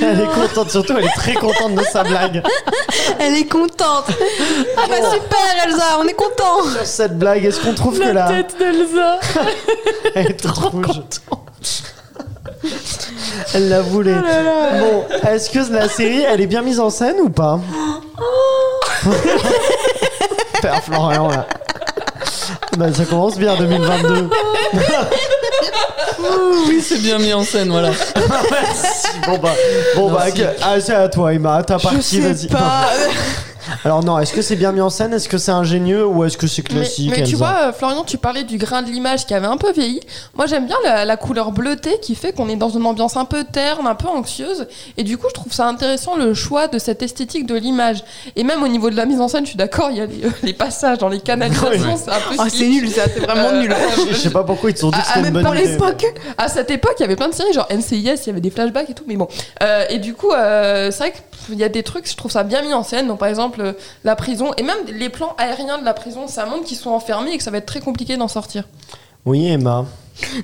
[0.00, 2.42] Elle est contente, surtout elle est très contente de sa blague.
[3.18, 4.06] Elle est contente.
[4.78, 6.77] Ah bah super Elsa, on est content.
[6.78, 9.18] Sur cette blague, est-ce qu'on trouve que là, d'Elsa
[10.14, 11.00] elle est trop rouge.
[13.54, 14.14] Elle la voulait.
[14.14, 17.58] Bon, est-ce que la série, elle est bien mise en scène ou pas
[20.62, 21.46] Père Florian, là.
[22.76, 24.30] Bah, ça commence bien 2022.
[26.68, 27.90] Oui, c'est bien mis en scène, voilà.
[27.90, 29.08] Merci.
[29.26, 29.52] Bon bah,
[29.94, 30.24] bon bah,
[30.62, 31.62] ah, c'est à toi, Emma.
[31.62, 32.46] Ta Je partie, sais vas-y.
[32.48, 32.86] pas.
[33.84, 35.12] Alors non, est-ce que c'est bien mis en scène?
[35.12, 38.44] Est-ce que c'est ingénieux ou est-ce que c'est classique mais tu vois, Florian, tu parlais
[38.44, 40.00] du grain de l'image qui avait un peu vieilli.
[40.36, 43.24] Moi, j'aime bien la, la couleur bleutée qui fait qu'on est dans une ambiance un
[43.24, 44.66] peu terne, un peu anxieuse.
[44.96, 48.04] Et du coup, je trouve ça intéressant le choix de cette esthétique de l'image.
[48.36, 50.06] Et même au niveau de la mise en scène, je suis d'accord, il y a
[50.06, 51.94] les, euh, les passages dans les canalisations, Ouais.
[51.96, 53.74] c'est un peu Ah, c'est nul ça, c'est vraiment Euh, nul.
[54.10, 55.76] Je sais pas pourquoi ils te sont dit que Ah, c'était une bonne idée.
[56.36, 58.50] À cette époque, il y avait plein de séries, genre NCIS, il y avait des
[58.50, 59.28] flashbacks et tout, mais bon.
[59.62, 61.12] Euh, et du coup, euh, c'est vrai
[61.46, 63.06] qu'il y a des trucs, je trouve ça bien mis en scène.
[63.08, 63.57] Donc, par exemple,
[64.04, 67.32] la prison, et même les plans aériens de la prison, ça montre qu'ils sont enfermés
[67.32, 68.64] et que ça va être très compliqué d'en sortir.
[69.24, 69.84] Oui, Emma.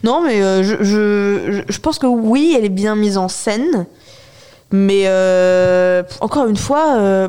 [0.03, 3.87] Non, mais euh, je, je, je pense que oui, elle est bien mise en scène.
[4.71, 7.29] Mais euh, encore une fois, euh,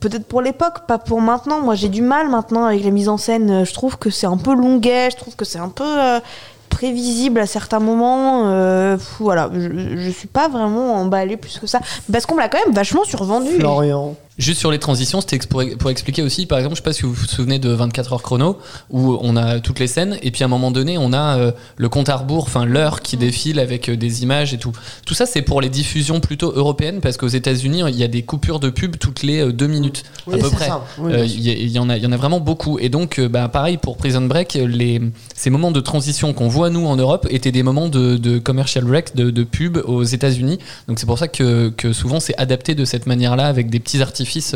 [0.00, 1.60] peut-être pour l'époque, pas pour maintenant.
[1.60, 3.64] Moi, j'ai du mal maintenant avec la mise en scène.
[3.64, 6.20] Je trouve que c'est un peu longuet, je trouve que c'est un peu euh,
[6.68, 8.42] prévisible à certains moments.
[8.46, 11.80] Euh, voilà, je, je suis pas vraiment emballée plus que ça.
[12.12, 13.50] Parce qu'on me l'a quand même vachement survendu.
[13.58, 14.14] Florian.
[14.36, 17.02] Juste sur les transitions, c'était pour, pour expliquer aussi, par exemple, je sais pas si
[17.02, 18.58] vous vous souvenez de 24 heures chrono,
[18.90, 21.52] où on a toutes les scènes, et puis à un moment donné, on a euh,
[21.76, 24.72] le compte à rebours, enfin l'heure qui défile avec euh, des images et tout.
[25.06, 28.22] Tout ça, c'est pour les diffusions plutôt européennes, parce qu'aux États-Unis, il y a des
[28.22, 30.68] coupures de pub toutes les euh, deux minutes, Oui, à peu près.
[30.98, 31.52] Oui, Il sûr.
[31.52, 32.78] y, en a, il y en a vraiment beaucoup.
[32.80, 35.00] Et donc, bah, pareil pour Prison Break, les,
[35.34, 38.84] ces moments de transition qu'on voit nous en Europe étaient des moments de, de commercial
[38.84, 40.58] break, de, de pub aux États-Unis.
[40.88, 44.02] Donc c'est pour ça que, que souvent c'est adapté de cette manière-là avec des petits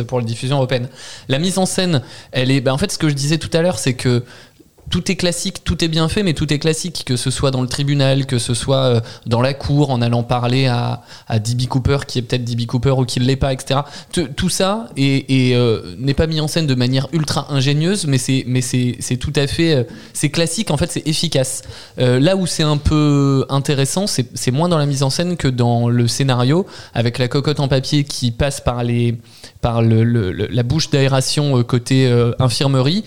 [0.06, 0.88] pour la diffusion européenne.
[1.28, 2.02] La mise en scène,
[2.32, 4.24] elle est, bah, en fait, ce que je disais tout à l'heure, c'est que
[4.90, 7.62] tout est classique, tout est bien fait, mais tout est classique, que ce soit dans
[7.62, 11.66] le tribunal, que ce soit euh, dans la cour, en allant parler à, à D.B.
[11.66, 12.66] Cooper, qui est peut-être D.B.
[12.66, 13.80] Cooper ou qui ne l'est pas, etc.
[14.36, 18.60] Tout ça euh, n'est pas mis en scène de manière ultra ingénieuse, mais c'est, mais
[18.60, 21.62] c'est, tout à fait, euh, c'est classique, en fait, c'est efficace.
[21.98, 25.48] Euh, là où c'est un peu intéressant, c'est, moins dans la mise en scène que
[25.48, 29.16] dans le scénario, avec la cocotte en papier qui passe par les,
[29.60, 33.04] par le, le- le- la bouche d'aération euh, côté euh, infirmerie.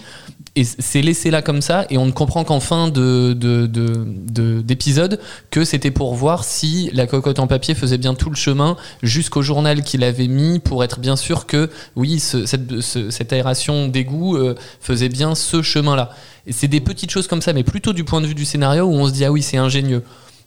[0.57, 4.03] Et c'est laissé là comme ça, et on ne comprend qu'en fin de, de- de-
[4.05, 5.17] de- d'épisode
[5.49, 9.41] que c'était pour voir si la cocotte en papier faisait bien tout le chemin jusqu'au
[9.41, 13.87] journal qu'il avait mis pour être bien sûr que oui, ce- cette, ce- cette aération
[13.87, 16.09] d'égout euh, faisait bien ce chemin-là.
[16.45, 18.83] Et c'est des petites choses comme ça, mais plutôt du point de vue du scénario
[18.83, 20.03] où on se dit ah oui, c'est ingénieux.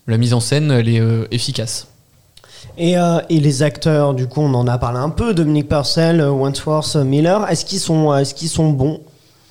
[0.06, 1.86] La mise en scène, elle est euh, efficace.
[2.76, 5.32] Et, euh, et les acteurs, du coup, on en a parlé un peu.
[5.32, 7.48] Dominique Purcell, Wentworth Miller.
[7.50, 9.00] Est-ce qu'ils sont, euh, est-ce qu'ils sont bons,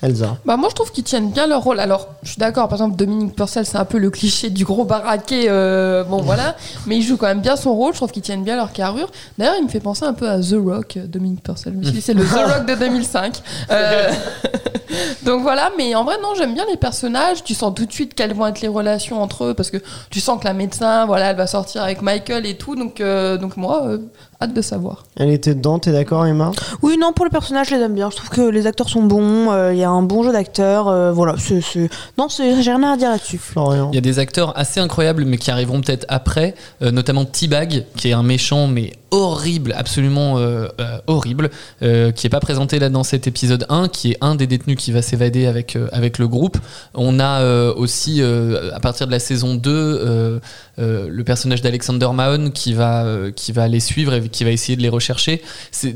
[0.04, 1.80] Elsa Bah moi je trouve qu'ils tiennent bien leur rôle.
[1.80, 4.84] Alors je suis d'accord, par exemple Dominique Purcell c'est un peu le cliché du gros
[4.84, 7.94] baraqué, euh, bon voilà, mais il joue quand même bien son rôle.
[7.94, 9.10] Je trouve qu'ils tiennent bien leur carrure.
[9.38, 11.74] D'ailleurs il me fait penser un peu à The Rock, euh, Dominique Purcell.
[11.74, 13.42] Je me suis dit c'est le The Rock de 2005.
[13.72, 14.12] Euh,
[15.26, 17.44] Donc voilà, mais en vrai non j'aime bien les personnages.
[17.44, 19.78] Tu sens tout de suite quelles vont être les relations entre eux parce que
[20.10, 22.76] tu sens que la médecin, voilà, elle va sortir avec Michael et tout.
[22.76, 23.98] Donc euh, donc moi euh,
[24.42, 25.04] hâte de savoir.
[25.16, 26.52] Elle était dedans, t'es d'accord, Emma?
[26.82, 28.10] Oui, non, pour le personnage, je les aime bien.
[28.10, 29.52] Je trouve que les acteurs sont bons.
[29.52, 30.88] euh, Il y a un bon jeu d'acteurs.
[30.88, 33.38] euh, voilà, c'est, c'est- non, c'est, j'ai rien à dire là-dessus.
[33.38, 37.26] Florian Il y a des acteurs assez incroyables, mais qui arriveront peut-être après, euh, notamment
[37.26, 41.52] T-Bag, qui est un méchant, mais horrible, absolument euh, euh, horrible,
[41.84, 44.76] euh, qui est pas présenté là dans cet épisode 1, qui est un des détenus
[44.76, 46.58] qui va s'évader avec, avec le groupe.
[46.96, 50.40] On a aussi, à partir de la saison 2, euh,
[50.80, 54.76] euh, le personnage d'Alexander Mahon qui va, qui va les suivre et qui va essayer
[54.76, 55.44] de les rechercher.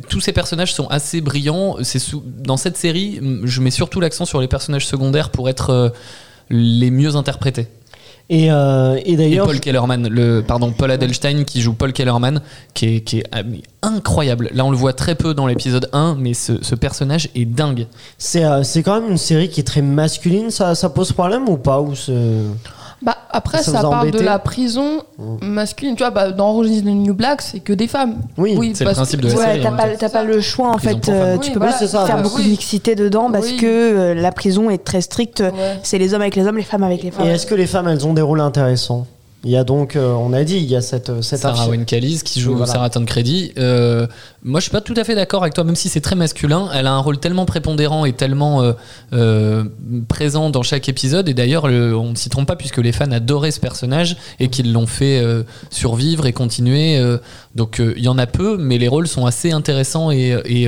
[0.09, 1.77] Tous ces personnages sont assez brillants.
[1.81, 5.91] Sous- dans cette série, je mets surtout l'accent sur les personnages secondaires pour être
[6.51, 7.67] les mieux interprétés.
[8.29, 12.41] Et, euh, et Et d'ailleurs, Paul Kellerman, le, pardon, Paul Adelstein qui joue Paul Kellerman,
[12.73, 13.41] qui est, qui est ah,
[13.81, 14.49] incroyable.
[14.53, 17.87] Là, on le voit très peu dans l'épisode 1, mais ce, ce personnage est dingue.
[18.17, 20.51] c'est euh, c'est quand même une série qui est très masculine.
[20.51, 21.93] Ça, ça pose problème ou pas ou
[23.07, 25.01] Bah, après, Ça ça, embêté de la prison
[25.41, 25.95] masculine.
[25.95, 28.17] Tu vois, bah, dans Orange is the New Black, c'est que des femmes.
[28.37, 28.73] Oui.
[28.75, 29.75] C'est le principe que- de la Ouais, série, t'as hein.
[29.77, 31.07] pas, t'as pas le choix en fait.
[31.07, 32.21] euh, tu Oui, peux voilà, pas faire ouais.
[32.21, 33.57] beaucoup de mixité dedans parce Oui.
[33.57, 35.39] que euh, la prison est très stricte.
[35.39, 35.79] Ouais.
[35.83, 37.27] C'est les hommes avec les hommes, les femmes avec les Et femmes.
[37.27, 39.07] est-ce que les femmes, elles ont des rôles intéressants?
[39.43, 41.67] Il y a donc, euh, on a dit, il y a cette, euh, cette Sarah
[41.85, 42.65] Callies qui joue voilà.
[42.71, 43.53] Sarah Tancredi.
[43.59, 44.07] Euh,
[44.43, 46.69] moi, je suis pas tout à fait d'accord avec toi, même si c'est très masculin.
[46.73, 48.73] Elle a un rôle tellement prépondérant et tellement
[49.13, 49.63] euh,
[50.07, 51.29] présent dans chaque épisode.
[51.29, 54.49] Et d'ailleurs, le- on ne s'y trompe pas puisque les fans adoraient ce personnage et
[54.49, 55.23] qu'ils l'ont fait
[55.69, 56.99] survivre et continuer.
[57.55, 60.67] donc, il y en a peu, mais les rôles sont assez intéressants et, et,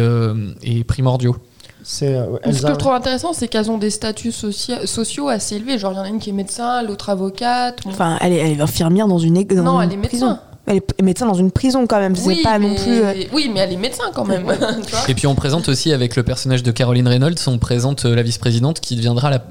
[0.64, 1.36] et primordiaux.
[1.84, 5.56] C'est, euh, Ce que je trouve intéressant, c'est qu'elles ont des statuts socia- sociaux assez
[5.56, 5.78] élevés.
[5.80, 7.80] Genre, il y en a une qui est médecin, l'autre avocate.
[7.84, 7.90] Bon.
[7.92, 10.28] Enfin, elle est, elle est infirmière dans une, dans non, une elle est prison.
[10.28, 10.42] médecin.
[10.68, 12.16] Elle est médecin dans une prison quand même.
[12.16, 13.02] C'est Oui, pas non mais- plus.
[13.02, 14.44] euh, Oui, mais elle est médecin quand même.
[14.86, 18.06] tu vois Et puis on présente aussi avec le personnage de Caroline Reynolds, on présente
[18.06, 19.42] euh, la vice-présidente qui deviendra, la,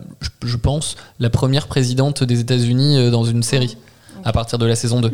[0.44, 3.76] je- pense, la première présidente des États-Unis dans une série
[4.28, 5.10] à partir de la saison 2.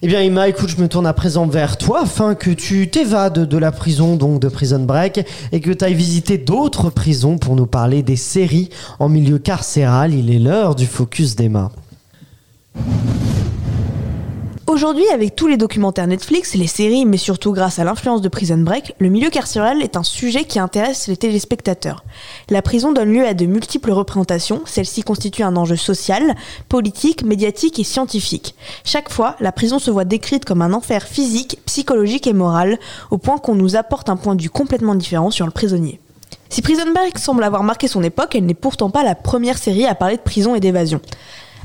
[0.00, 3.48] Eh bien, Emma, écoute, je me tourne à présent vers toi afin que tu t'évades
[3.48, 7.56] de la prison, donc de Prison Break, et que tu ailles visiter d'autres prisons pour
[7.56, 10.14] nous parler des séries en milieu carcéral.
[10.14, 11.72] Il est l'heure du focus d'Emma.
[14.66, 18.56] Aujourd'hui, avec tous les documentaires Netflix, les séries, mais surtout grâce à l'influence de Prison
[18.56, 22.02] Break, le milieu carcéral est un sujet qui intéresse les téléspectateurs.
[22.48, 26.34] La prison donne lieu à de multiples représentations, celle-ci constitue un enjeu social,
[26.70, 28.54] politique, médiatique et scientifique.
[28.84, 32.78] Chaque fois, la prison se voit décrite comme un enfer physique, psychologique et moral,
[33.10, 36.00] au point qu'on nous apporte un point de vue complètement différent sur le prisonnier.
[36.48, 39.84] Si Prison Break semble avoir marqué son époque, elle n'est pourtant pas la première série
[39.84, 41.02] à parler de prison et d'évasion.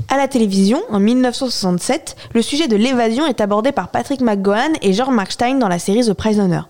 [0.08, 4.92] À la télévision, en 1967, le sujet de l'évasion est abordé par Patrick McGowan et
[4.92, 6.62] George Markstein dans la série The Prisoner.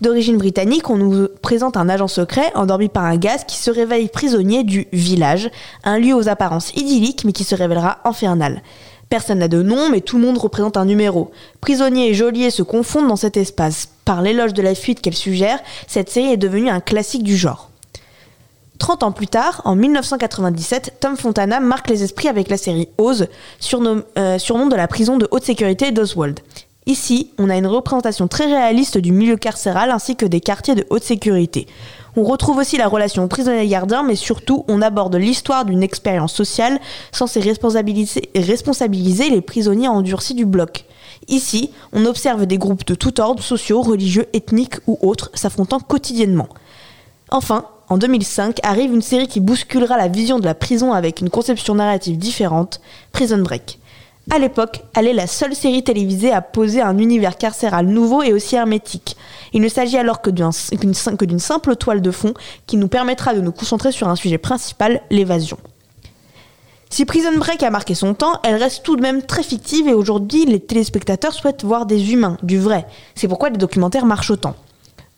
[0.00, 4.08] D'origine britannique, on nous présente un agent secret endormi par un gaz qui se réveille
[4.08, 5.50] prisonnier du village,
[5.84, 8.62] un lieu aux apparences idylliques mais qui se révélera infernal.
[9.08, 11.30] Personne n'a de nom, mais tout le monde représente un numéro.
[11.60, 13.88] Prisonnier et geôlier se confondent dans cet espace.
[14.04, 17.70] Par l'éloge de la fuite qu'elle suggère, cette série est devenue un classique du genre.
[18.78, 23.28] 30 ans plus tard, en 1997, Tom Fontana marque les esprits avec la série Oz,
[23.60, 26.40] surnom, euh, surnom de la prison de haute sécurité d'Oswald.
[26.86, 30.86] Ici, on a une représentation très réaliste du milieu carcéral ainsi que des quartiers de
[30.90, 31.66] haute sécurité.
[32.16, 36.78] On retrouve aussi la relation prisonnier-gardien, mais surtout, on aborde l'histoire d'une expérience sociale
[37.10, 40.84] censée responsabiliser, responsabiliser les prisonniers endurcis du bloc.
[41.28, 46.48] Ici, on observe des groupes de tout ordre, sociaux, religieux, ethniques ou autres, s'affrontant quotidiennement.
[47.30, 51.30] Enfin, en 2005, arrive une série qui bousculera la vision de la prison avec une
[51.30, 52.80] conception narrative différente,
[53.12, 53.78] Prison Break.
[54.30, 58.32] À l'époque, elle est la seule série télévisée à poser un univers carcéral nouveau et
[58.32, 59.16] aussi hermétique.
[59.52, 62.32] Il ne s'agit alors que d'une simple toile de fond
[62.66, 65.58] qui nous permettra de nous concentrer sur un sujet principal, l'évasion.
[66.88, 69.94] Si Prison Break a marqué son temps, elle reste tout de même très fictive et
[69.94, 72.86] aujourd'hui les téléspectateurs souhaitent voir des humains, du vrai.
[73.14, 74.54] C'est pourquoi les documentaires marchent autant.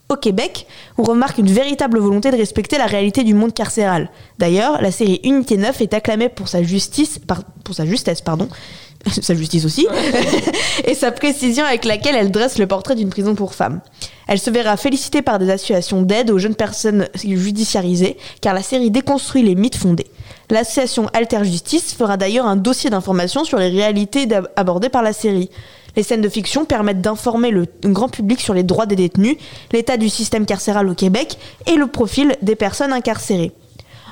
[0.09, 0.66] Au Québec,
[0.99, 4.09] on remarque une véritable volonté de respecter la réalité du monde carcéral.
[4.38, 8.49] D'ailleurs, la série Unité 9 est acclamée pour sa justice, par- pour sa justesse, pardon,
[9.21, 9.88] sa justice aussi,
[10.85, 13.81] et sa précision avec laquelle elle dresse le portrait d'une prison pour femmes.
[14.29, 18.92] Elle se verra félicitée par des associations d'aide aux jeunes personnes judiciarisées, car la série
[18.92, 20.07] déconstruit les mythes fondés.
[20.51, 25.51] L'association Alter Justice fera d'ailleurs un dossier d'information sur les réalités abordées par la série.
[25.96, 29.37] Les scènes de fiction permettent d'informer le grand public sur les droits des détenus,
[29.72, 33.52] l'état du système carcéral au Québec et le profil des personnes incarcérées.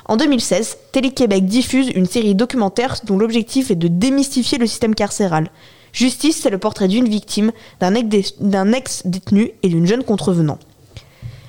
[0.07, 5.49] En 2016, Télé-Québec diffuse une série documentaire dont l'objectif est de démystifier le système carcéral.
[5.93, 10.59] Justice, c'est le portrait d'une victime, d'un ex- d'un ex-détenu et d'une jeune contrevenant.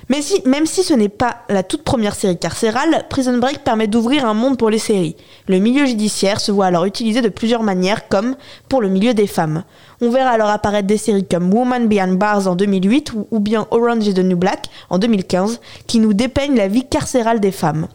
[0.09, 3.87] Mais si, même si ce n'est pas la toute première série carcérale, Prison Break permet
[3.87, 5.17] d'ouvrir un monde pour les séries.
[5.47, 8.35] Le milieu judiciaire se voit alors utilisé de plusieurs manières, comme
[8.69, 9.63] pour le milieu des femmes.
[9.99, 14.07] On verra alors apparaître des séries comme Woman Behind Bars en 2008 ou, bien Orange
[14.07, 17.87] is the New Black en 2015, qui nous dépeignent la vie carcérale des femmes.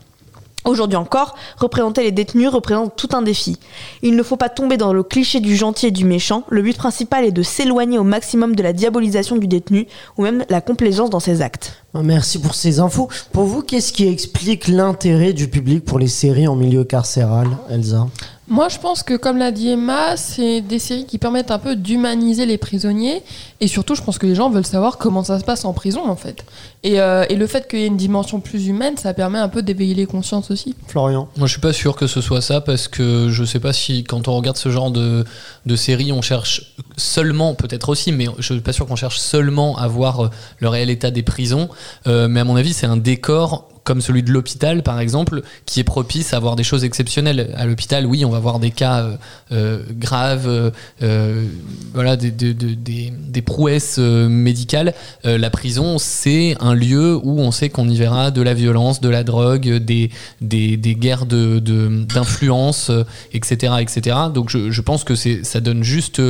[0.65, 3.59] Aujourd'hui encore, représenter les détenus représente tout un défi.
[4.03, 6.45] Il ne faut pas tomber dans le cliché du gentil et du méchant.
[6.51, 10.45] Le but principal est de s'éloigner au maximum de la diabolisation du détenu ou même
[10.49, 11.83] la complaisance dans ses actes.
[11.95, 13.09] Merci pour ces infos.
[13.33, 18.07] Pour vous, qu'est-ce qui explique l'intérêt du public pour les séries en milieu carcéral, Elsa?
[18.53, 21.75] Moi, je pense que, comme l'a dit Emma, c'est des séries qui permettent un peu
[21.75, 23.23] d'humaniser les prisonniers.
[23.61, 26.07] Et surtout, je pense que les gens veulent savoir comment ça se passe en prison,
[26.07, 26.45] en fait.
[26.83, 29.49] Et, euh, et le fait qu'il y ait une dimension plus humaine, ça permet un
[29.49, 30.75] peu d'éveiller les consciences aussi.
[30.87, 33.73] Florian Moi, je suis pas sûr que ce soit ça parce que je sais pas
[33.73, 35.25] si quand on regarde ce genre de,
[35.65, 39.79] de série, on cherche seulement, peut-être aussi, mais je suis pas sûr qu'on cherche seulement
[39.79, 41.71] à voir euh, le réel état des prisons.
[42.07, 45.81] Euh, mais à mon avis, c'est un décor comme celui de l'hôpital, par exemple, qui
[45.81, 47.53] est propice à voir des choses exceptionnelles.
[47.57, 49.17] À l'hôpital, oui, on va voir des cas euh,
[49.53, 51.47] euh, graves, euh,
[51.93, 54.95] voilà, des, prouesses médicales.
[55.25, 59.09] La prison, c'est un lieu où on sait qu'on y verra de la violence, de
[59.09, 62.91] la drogue, des, guerres d'influence,
[63.33, 64.17] etc., etc.
[64.33, 66.21] Donc je, pense que ça donne juste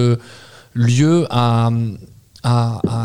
[0.74, 1.70] lieu à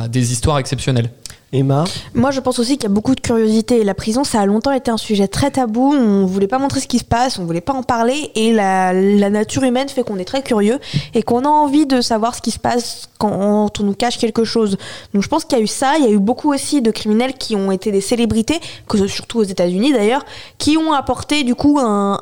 [0.10, 1.10] des histoires exceptionnelles.
[1.54, 3.84] Emma Moi, je pense aussi qu'il y a beaucoup de curiosité.
[3.84, 5.94] La prison, ça a longtemps été un sujet très tabou.
[5.94, 8.32] On voulait pas montrer ce qui se passe, on voulait pas en parler.
[8.36, 10.80] Et la, la nature humaine fait qu'on est très curieux
[11.14, 14.44] et qu'on a envie de savoir ce qui se passe quand on nous cache quelque
[14.44, 14.78] chose.
[15.14, 15.94] Donc, je pense qu'il y a eu ça.
[15.98, 19.40] Il y a eu beaucoup aussi de criminels qui ont été des célébrités, que, surtout
[19.40, 20.26] aux États-Unis d'ailleurs,
[20.58, 22.18] qui ont apporté du coup un,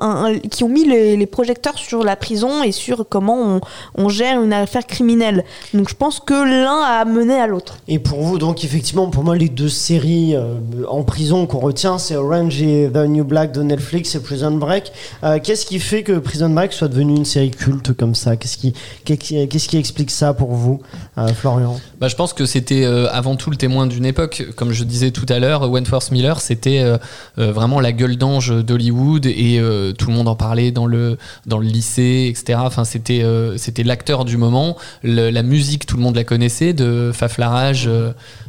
[0.52, 3.60] qui ont mis les, projecteurs sur la prison et sur comment
[3.96, 5.44] on, gère une affaire criminelle.
[5.74, 7.78] Donc, je pense que l'un a mené à l'autre.
[7.88, 10.54] Et pour vous, donc effectivement, pour moi, les deux séries euh,
[10.88, 14.92] en prison qu'on retient, c'est Orange et The New Black de Netflix et Prison Break.
[15.24, 18.38] Euh, qu'est-ce qui fait que Prison Break soit devenu une série culte comme ça?
[18.38, 20.82] Qu'est-ce qui, qu'est-ce qui explique ça pour vous,
[21.18, 24.46] euh, Florian Bah, je pense que c'était euh, avant tout le témoin d'une époque.
[24.56, 26.98] Comme je disais tout à l'heure, Wentworth Miller, c'était euh,
[27.38, 29.62] vraiment la gueule d'ange d'Hollywood et
[29.98, 32.60] tout le monde en parlait dans le, dans le lycée, etc.
[32.62, 34.78] Enfin, c'était l'acteur du moment.
[35.04, 37.90] La musique, tout le monde la connaissait, de Faflarage.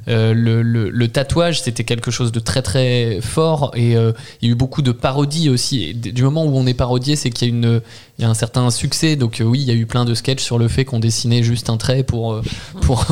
[0.08, 4.48] Euh, le, le- le tatouage, c'était quelque chose de très très fort et euh, il
[4.48, 5.84] y a eu beaucoup de parodies aussi.
[5.84, 7.80] Et du moment où on est parodié, c'est qu'il y a une
[8.18, 9.16] il y a un certain succès.
[9.16, 11.42] Donc euh, oui, il y a eu plein de sketchs sur le fait qu'on dessinait
[11.42, 12.40] juste un trait pour
[12.82, 13.04] pour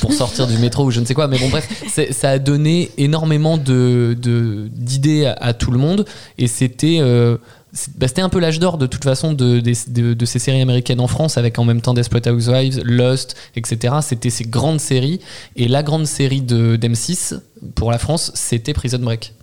[0.00, 1.28] pour sortir du métro ou je ne sais quoi.
[1.28, 5.78] Mais bon bref, c'est- ça a donné énormément de de- d'idées à, à tout le
[5.78, 6.06] monde
[6.38, 6.98] et c'était
[7.96, 9.62] bah, c'était un peu l'âge d'or de toute façon de,
[10.24, 13.96] ces séries américaines en France avec en même temps Desperate Housewives, Lost, etc.
[14.02, 15.20] C'était ces grandes séries
[15.56, 17.40] et la grande série de d'M6
[17.74, 19.34] pour la France, c'était Prison Break.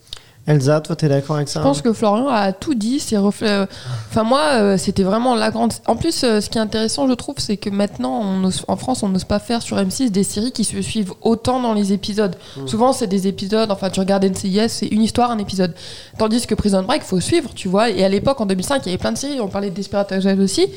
[0.47, 2.99] Elsa, toi, t'es d'accord avec ça Je pense que Florian a tout dit.
[2.99, 3.49] C'est reflet.
[3.49, 3.65] euh,
[4.11, 5.73] Enfin moi, euh, c'était vraiment la grande.
[5.87, 8.75] En plus, euh, ce qui est intéressant, je trouve, c'est que maintenant, on ose- en
[8.75, 11.93] France, on n'ose pas faire sur M6 des séries qui se suivent autant dans les
[11.93, 12.35] épisodes.
[12.67, 13.71] Souvent, c'est des épisodes.
[13.71, 15.73] Enfin, tu regardes NCIS, c'est une histoire, un épisode.
[16.19, 17.89] Tandis que Prison Break, faut suivre, tu vois.
[17.89, 19.39] Et à l'époque, en 2005, il y avait plein de séries.
[19.41, 20.67] On parlait de Desperate Housewives aussi.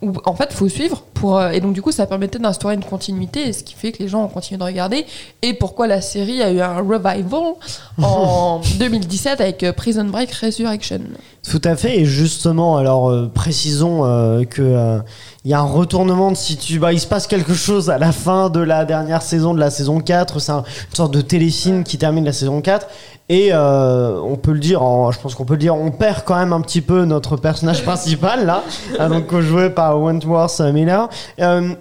[0.00, 2.84] Où, en fait, faut suivre pour euh, et donc du coup, ça permettait d'instaurer une
[2.84, 5.06] continuité, et ce qui fait que les gens ont continué de regarder.
[5.42, 7.54] Et pourquoi la série a eu un revival
[8.00, 11.00] en 2017 avec euh, Prison Break Resurrection?
[11.48, 11.98] Tout à fait.
[12.00, 14.98] Et justement, alors euh, précisons euh, que euh,
[15.44, 16.78] y a un retournement de situ.
[16.78, 19.70] Bah, il se passe quelque chose à la fin de la dernière saison de la
[19.70, 20.40] saison 4.
[20.40, 22.86] C'est un- une sorte de téléfilm qui termine la saison 4.
[23.30, 24.80] Et euh, on peut le dire,
[25.12, 27.82] je pense qu'on peut le dire, on perd quand même un petit peu notre personnage
[27.84, 28.62] principal là,
[28.98, 31.10] hein, donc joué par Wentworth Miller,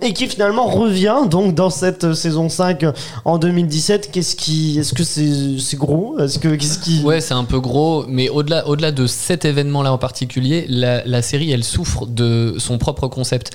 [0.02, 2.92] et qui finalement revient donc dans cette saison 5 euh,
[3.24, 4.12] en 2017.
[4.12, 6.20] Qu'est-ce qui, est-ce que c'est c'est gros?
[6.20, 9.92] Est-ce que qu'est-ce qui Ouais, c'est un peu gros, mais au-delà, au-delà de cet événement-là
[9.92, 13.52] en particulier, la, série, elle souffre de son propre concept.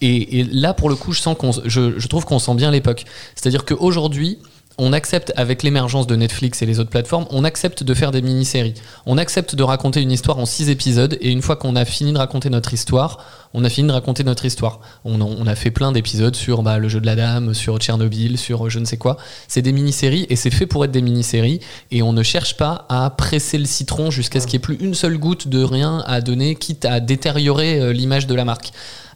[0.00, 3.04] Et, là, pour le coup, je sens je, je trouve qu'on sent bien l'époque.
[3.34, 4.38] C'est-à-dire qu'aujourd'hui,
[4.78, 8.20] on accepte, avec l'émergence de Netflix et les autres plateformes, on accepte de faire des
[8.20, 8.74] mini-séries.
[9.06, 12.12] On accepte de raconter une histoire en six épisodes, et une fois qu'on a fini
[12.12, 14.80] de raconter notre histoire, on a fini de raconter notre histoire.
[15.04, 18.68] On, a fait plein d'épisodes sur bah, le jeu de la dame, sur Tchernobyl, sur
[18.68, 19.16] je ne sais quoi.
[19.48, 21.60] C'est des mini-séries, et c'est fait pour être des mini-séries,
[21.90, 24.76] et on ne cherche pas à presser le citron jusqu'à ce qu'il n'y ait plus
[24.84, 28.72] une seule goutte de rien à donner, quitte à détériorer euh, l'image de la marque.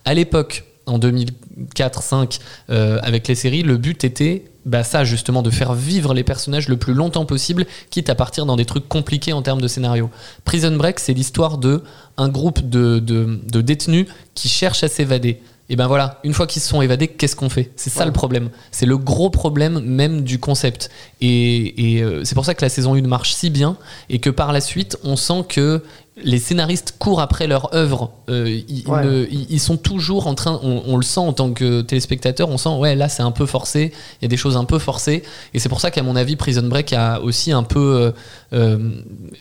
[0.07, 5.73] À l'époque, en 2004-5, avec les séries, le but était bah, ça justement de faire
[5.75, 9.42] vivre les personnages le plus longtemps possible, quitte à partir dans des trucs compliqués en
[9.42, 10.11] termes de scénario.
[10.44, 11.83] Prison Break, c'est l'histoire de
[12.16, 15.40] un groupe de, de- de détenus qui cherchent à s'évader.
[15.73, 17.70] Et ben voilà, une fois qu'ils se sont évadés, qu'est-ce qu'on fait?
[17.77, 18.51] C'est ça le problème.
[18.73, 20.90] C'est le gros problème même du concept.
[21.20, 23.77] Et, et, euh, c'est pour ça que la saison 1 marche si bien
[24.09, 25.85] et que par la suite, on sent que
[26.23, 28.11] les scénaristes courent après leur œuvre.
[28.29, 29.05] Euh, ils, Ouais.
[29.05, 32.49] ne- ils- ils sont toujours en train, on, on le sent en tant que téléspectateur,
[32.51, 34.79] on sent, ouais, là c'est un peu forcé, il y a des choses un peu
[34.79, 35.23] forcées.
[35.55, 38.12] Et c'est pour ça qu'à mon avis, Prison Break a aussi un peu.
[38.53, 38.81] euh,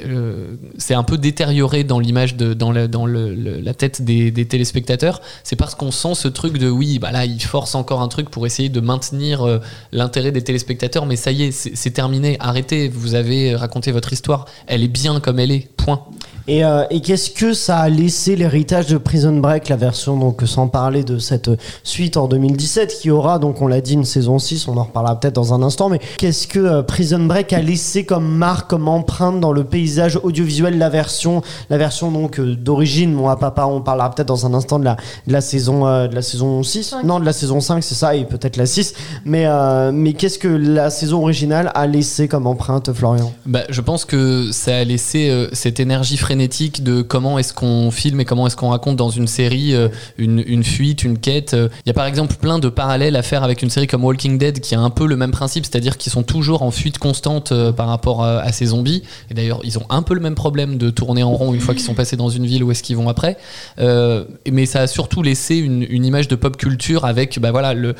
[0.06, 4.02] euh, c'est un peu détérioré dans l'image, de, dans, la, dans le- le- la tête
[4.04, 5.22] des, des téléspectateurs.
[5.44, 8.30] C'est parce qu'on sent ce truc de, oui, bah là, il force encore un truc
[8.30, 9.60] pour essayer de maintenir
[9.92, 14.46] l'intérêt des téléspectateurs, mais ça y est, c'est terminé, arrêtez, vous avez raconté votre histoire,
[14.68, 16.06] elle est bien comme elle est, point.
[16.50, 20.42] Et, euh, et qu'est-ce que ça a laissé l'héritage de Prison Break, la version donc
[20.48, 21.52] sans parler de cette
[21.84, 25.20] suite en 2017 qui aura donc on l'a dit une saison 6, on en reparlera
[25.20, 28.88] peut-être dans un instant mais qu'est-ce que euh, Prison Break a laissé comme marque, comme
[28.88, 33.66] empreinte dans le paysage audiovisuel la version la version donc euh, d'origine, bon à papa
[33.66, 34.98] on parlera peut-être dans un instant de la
[35.28, 37.04] de la saison euh, de la saison 6, Cinq.
[37.04, 40.40] non de la saison 5 c'est ça et peut-être la 6 mais euh, mais qu'est-ce
[40.40, 43.32] que la saison originale a laissé comme empreinte Florian?
[43.46, 47.92] Bah, je pense que ça a laissé euh, cette énergie frénétique de comment est-ce qu'on
[47.92, 51.54] filme et comment est-ce qu'on raconte dans une série euh, une, fuite, une quête.
[51.54, 54.06] Euh, Il y a par exemple plein de parallèles à faire avec une série comme
[54.06, 56.98] Walking Dead qui a un peu le même principe, c'est-à-dire qu'ils sont toujours en fuite
[56.98, 59.04] constante euh, par rapport à, ces zombies.
[59.30, 61.74] Et d'ailleurs, ils ont un peu le même problème de tourner en rond une fois
[61.74, 63.36] qu'ils sont passés dans une ville, où est-ce qu'ils vont après.
[63.78, 67.96] Mais ça a surtout laissé une, image de pop culture avec, bah voilà, le,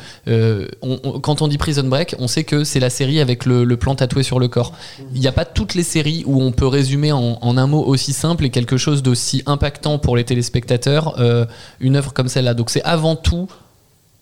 [1.22, 4.22] quand on dit Prison Break, on sait que c'est la série avec le, plan tatoué
[4.22, 4.72] sur le corps.
[5.14, 8.12] Il n'y a pas toutes les séries où on peut résumer en un mot aussi
[8.12, 11.46] simple et quelque chose d'aussi impactant pour les téléspectateurs euh,
[11.80, 12.54] une œuvre comme celle-là.
[12.54, 13.48] Donc c'est avant tout.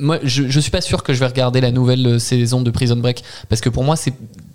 [0.00, 2.70] Moi, je, je suis pas sûr que je vais regarder la nouvelle euh, saison de
[2.70, 4.14] Prison Break parce que pour moi, c'est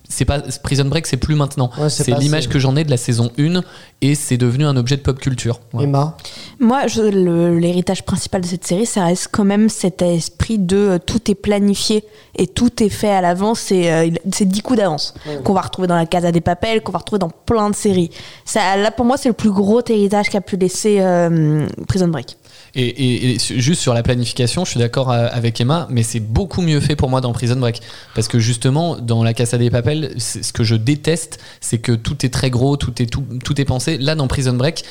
[0.10, 1.72] c'est pas Prison Break, c'est plus maintenant.
[1.78, 3.62] Ouais, c'est l'image que j'en ai de la saison 1
[4.01, 5.60] et c'est devenu un objet de pop culture.
[5.80, 6.18] Emma
[6.60, 11.32] Moi, l'héritage principal de cette série, ça reste quand même cet esprit de euh, tout
[11.32, 12.04] est planifié
[12.36, 13.60] et tout est fait à l'avance.
[13.60, 16.91] C'est euh, c'est 10 coups d'avance qu'on va retrouver dans la Casa des Papels, qu'on
[16.91, 18.10] va retrouver dans plein de séries.
[18.45, 22.38] Ça, là, pour moi, c'est le plus gros héritage qu'a pu laisser euh, Prison Break.
[22.76, 26.80] Et, juste sur la planification, je suis d'accord euh, avec Emma, mais c'est beaucoup mieux
[26.80, 27.82] fait pour moi dans Prison Break.
[28.16, 32.26] Parce que justement, dans La Casa des Papels, ce que je déteste, c'est que tout
[32.26, 33.98] est très gros, tout est, tout, est pensé.
[34.00, 34.84] Là, dans Prison Break,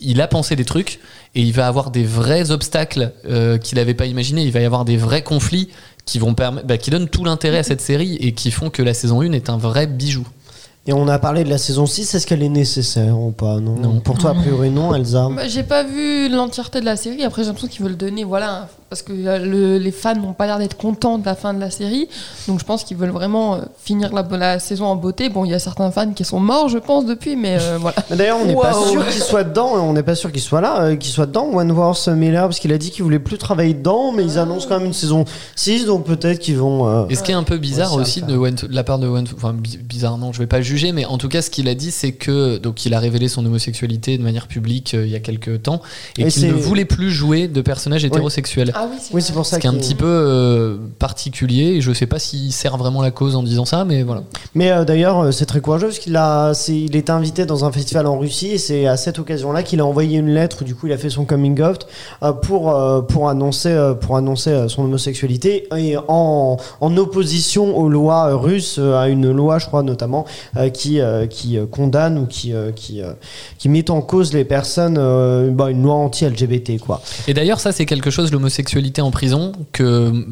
[0.00, 0.98] il a pensé des trucs
[1.34, 4.42] et il va avoir des vrais obstacles euh, qu'il n'avait pas imaginés.
[4.42, 5.70] Il va y avoir des vrais conflits
[6.04, 8.92] qui, vont bah, qui donnent tout l'intérêt à cette série et qui font que la
[8.92, 10.26] saison 1 est un vrai bijou.
[10.84, 13.76] Et on a parlé de la saison 6, est-ce qu'elle est nécessaire ou pas non,
[13.76, 14.00] Non.
[14.00, 17.22] Pour toi, a priori, non, Elsa Bah, j'ai pas vu l'entièreté de la série.
[17.22, 20.46] Après, j'ai l'impression qu'ils veulent donner, voilà, parce que euh, le- les fans n'ont pas
[20.46, 22.08] l'air d'être contents de la fin de la série.
[22.48, 25.28] Donc, je pense qu'ils veulent vraiment euh, finir la, la saison en beauté.
[25.28, 27.94] Bon, il y a certains fans qui sont morts, je pense, depuis, mais euh, voilà.
[28.10, 30.60] D'ailleurs, on n'est pas sûr qu'il soit dedans, et on n'est pas sûr qu'il soit
[30.60, 33.74] là, euh, qu'il soit dedans, Wentworth Miller, parce qu'il a dit qu'il voulait plus travailler
[33.74, 36.88] dedans, mais ils annoncent quand même une saison 6, donc peut-être qu'ils vont.
[36.88, 38.36] euh, Et ce qui est un peu bizarre Ouais, aussi de,
[38.74, 41.18] la part de Wentworth, enfin bi- bizarre non, je vais pas le juger, mais en
[41.18, 44.22] tout cas ce qu'il a dit c'est que donc il a révélé son homosexualité de
[44.22, 45.82] manière publique euh, il y a quelques temps
[46.18, 48.72] et, Et qu'il ne voulait plus jouer de personnages hétérosexuels.
[48.74, 51.64] Ah oui, c'est Oui, c'est pour ça Ce qui est un petit peu euh, particulier
[51.76, 54.22] et je sais pas s'il sert vraiment la cause en disant ça, mais voilà.
[54.54, 57.72] Mais euh, d'ailleurs, c'est très courageux parce qu'il a, c'est- il était invité dans un
[57.72, 60.64] festival en Russie et c'est à cette occasion-là qu'il a envoyé une lettre.
[60.64, 61.86] Du coup, il a fait son coming out
[62.22, 67.76] euh, pour euh, pour annoncer euh, pour annoncer euh, son homosexualité et en, en opposition
[67.76, 70.24] aux lois russes, à une loi, je crois notamment,
[70.56, 73.12] euh, qui euh, qui euh, condamne ou qui euh, qui euh,
[73.58, 77.00] qui met en cause les personnes, euh, bah, une loi anti-LGBT quoi.
[77.28, 80.26] Et d'ailleurs, ça, c'est quelque chose, l'homosexualité en prison, que mm,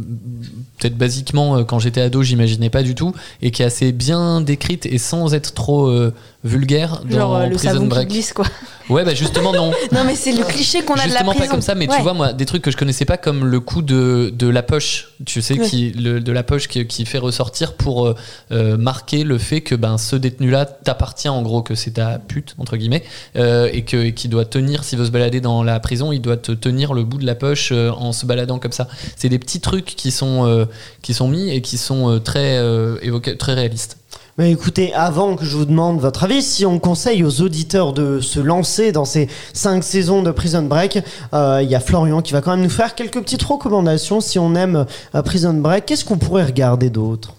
[0.78, 3.12] peut-être basiquement, euh, quand j'étais ado, j'imaginais pas du tout,
[3.42, 6.12] et qui est assez bien décrite et sans être trop euh,
[6.42, 8.08] vulgaire dans Genre euh, le Prison savon qui Break.
[8.08, 8.46] glisse, quoi.
[8.88, 9.70] Ouais, bah justement, non.
[9.92, 11.44] Non, mais c'est le cliché qu'on a de la Justement prison.
[11.46, 11.96] pas comme ça, mais Ouais.
[11.96, 14.62] tu vois, moi, des trucs que je connaissais pas, comme le coup de, de la
[14.62, 15.66] poche, tu sais, Ouais.
[15.68, 18.14] qui, le, de la poche qui, qui fait ressortir pour euh,
[18.52, 22.54] euh, marquer le fait que ben, ce détenu-là t'appartient, en gros, que c'est ta pute,
[22.58, 23.04] entre guillemets,
[23.36, 26.20] euh, et que- et qu'il doit tenir, s'il veut se balader dans la prison, il
[26.20, 28.88] doit te tenir le bout de la poche euh, en se baladant comme ça.
[29.16, 30.64] C'est des petits trucs qui sont, euh,
[31.02, 33.98] qui sont mis et qui sont euh, très, euh, évoca- très réalistes.
[34.42, 38.40] Écoutez, avant que je vous demande votre avis, si on conseille aux auditeurs de se
[38.40, 41.00] lancer dans ces cinq saisons de Prison Break,
[41.34, 44.38] euh, il y a Florian qui va quand même nous faire quelques petites recommandations si
[44.38, 45.84] on aime euh, Prison Break.
[45.84, 47.34] Qu'est-ce qu'on pourrait regarder d'autre?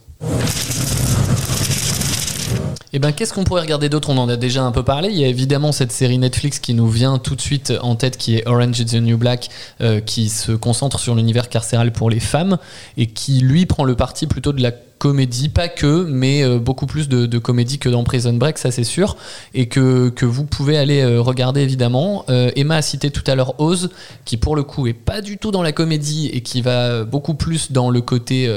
[2.93, 4.11] Eh ben, qu'est-ce qu'on pourrait regarder d'autre?
[4.11, 5.09] On en a déjà un peu parlé.
[5.09, 8.17] Il y a évidemment cette série Netflix qui nous vient tout de suite en tête,
[8.17, 9.49] qui est Orange is the New Black,
[9.79, 12.59] euh, qui se concentre sur l'univers carcéral pour les femmes
[12.97, 14.71] et qui lui prend le parti plutôt de la
[15.01, 18.83] comédie, pas que, mais euh, beaucoup plus de, comédie que dans Prison Break, ça c'est
[18.83, 19.17] sûr,
[19.55, 22.23] et que, que vous pouvez aller euh, regarder évidemment.
[22.29, 23.89] Euh, Emma a cité tout à l'heure Oz,
[24.25, 27.33] qui pour le coup est pas du tout dans la comédie et qui va beaucoup
[27.33, 28.47] plus dans le côté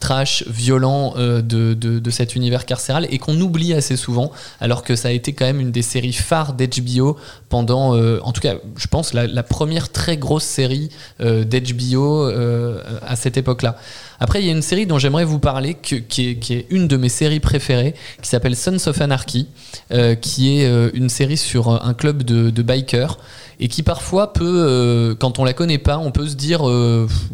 [0.00, 5.08] trash, violent de, de, cet univers carcéral et qu'on oublie assez souvent, alors que ça
[5.08, 7.16] a été quand même une des séries phares d'HBO
[7.48, 10.88] pendant, en tout cas, je pense, la, première très grosse série
[11.20, 12.24] d'HBO
[13.06, 13.76] à cette époque-là.
[14.22, 17.10] Après, il y a une série dont j'aimerais vous parler, qui, est, une de mes
[17.10, 19.46] séries préférées, qui s'appelle Sons of Anarchy,
[19.92, 23.18] euh, qui est euh, une série sur euh, un club de, bikers
[23.60, 26.62] et qui parfois peut, quand on la connaît pas, on peut se dire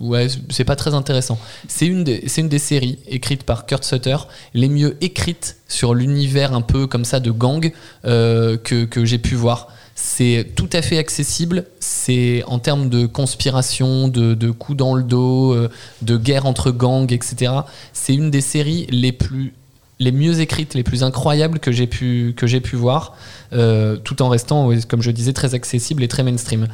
[0.00, 1.38] ouais, c'est pas très intéressant.
[1.68, 4.16] C'est une, des- une des séries écrites par Kurt Sutter,
[4.54, 7.72] les mieux écrites sur l'univers un peu comme ça de gang
[8.02, 9.68] que, que j'ai pu voir.
[10.00, 11.64] C'est tout à fait accessible.
[11.80, 15.68] C'est en termes de conspiration, de, coups dans le dos, euh,
[16.02, 17.52] de guerre entre gangs, etc.
[17.92, 22.32] C'est une des séries les mieux écrites, les plus incroyables que j'ai pu
[22.74, 23.16] voir,
[23.52, 26.68] euh, tout en restant, comme je disais, très accessible et très mainstream.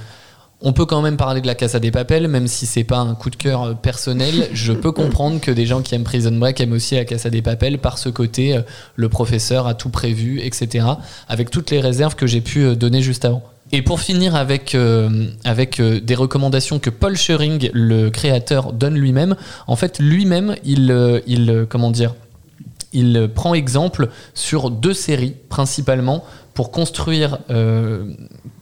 [0.65, 3.15] On peut quand même parler de la Casa des Papel, même si c'est pas un
[3.15, 4.49] coup de cœur euh, personnel.
[4.53, 7.43] Je peux comprendre que des gens qui aiment Prison Break aiment aussi la Casa des
[7.43, 8.63] Papel par ce côté, euh,
[8.97, 10.87] le professeur a tout prévu, etc.
[11.29, 13.43] Avec toutes les réserves que j'ai pu euh, donner juste avant.
[13.73, 18.95] Et pour finir avec, euh, avec euh, des recommandations que Paul Schering, le créateur, donne
[18.95, 19.37] lui-même.
[19.67, 22.15] En fait, lui-même, il, euh, il, comment dire,
[22.93, 26.25] il prend exemple sur deux séries principalement
[26.55, 28.13] pour construire euh,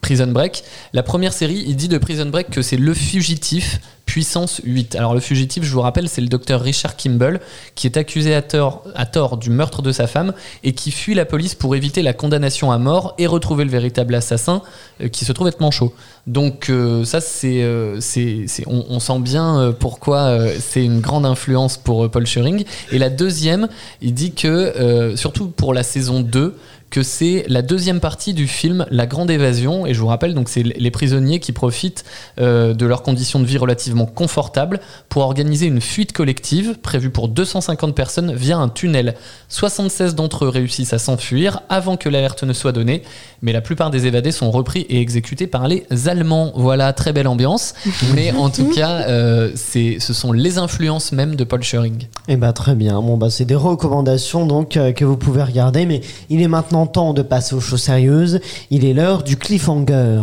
[0.00, 0.64] Prison Break.
[0.94, 4.96] La première série, il dit de Prison Break que c'est Le Fugitif puissance 8.
[4.96, 7.40] Alors Le Fugitif, je vous rappelle, c'est le docteur Richard Kimball
[7.76, 10.32] qui est accusé à tort, du meurtre de sa femme
[10.64, 14.14] et qui fuit la police pour éviter la condamnation à mort et retrouver le véritable
[14.14, 14.62] assassin
[15.00, 15.94] euh, qui se trouve être Manchot.
[16.26, 17.64] Donc euh, ça, c'est,
[18.00, 22.64] c'est, on, on sent bien pourquoi c'est une grande influence pour Paul Schering.
[22.90, 23.68] Et la deuxième,
[24.00, 26.56] il dit que, surtout pour la saison 2,
[26.92, 29.86] que c'est la deuxième partie du film La Grande Évasion.
[29.86, 32.04] Et je vous rappelle, donc c'est les prisonniers qui profitent
[32.38, 34.78] euh, de leurs conditions de vie relativement confortables
[35.08, 39.14] pour organiser une fuite collective prévue pour 250 personnes via un tunnel.
[39.48, 43.02] 76 d'entre eux réussissent à s'enfuir avant que l'alerte ne soit donnée,
[43.40, 46.52] mais la plupart des évadés sont repris et exécutés par les Allemands.
[46.56, 47.72] Voilà, très belle ambiance.
[48.14, 52.06] Mais en tout cas, euh, c'est, ce sont les influences même de Paul Schering.
[52.28, 53.00] Eh bah très bien.
[53.00, 56.81] Bon bah c'est des recommandations donc euh, que vous pouvez regarder, mais il est maintenant
[56.86, 58.40] temps de passer aux choses sérieuses.
[58.70, 60.22] Il est l'heure du cliffhanger.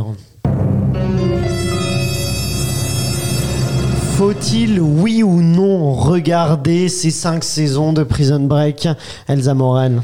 [4.17, 8.87] Faut-il, oui ou non, regarder ces cinq saisons de Prison Break,
[9.29, 10.01] Elsa Moran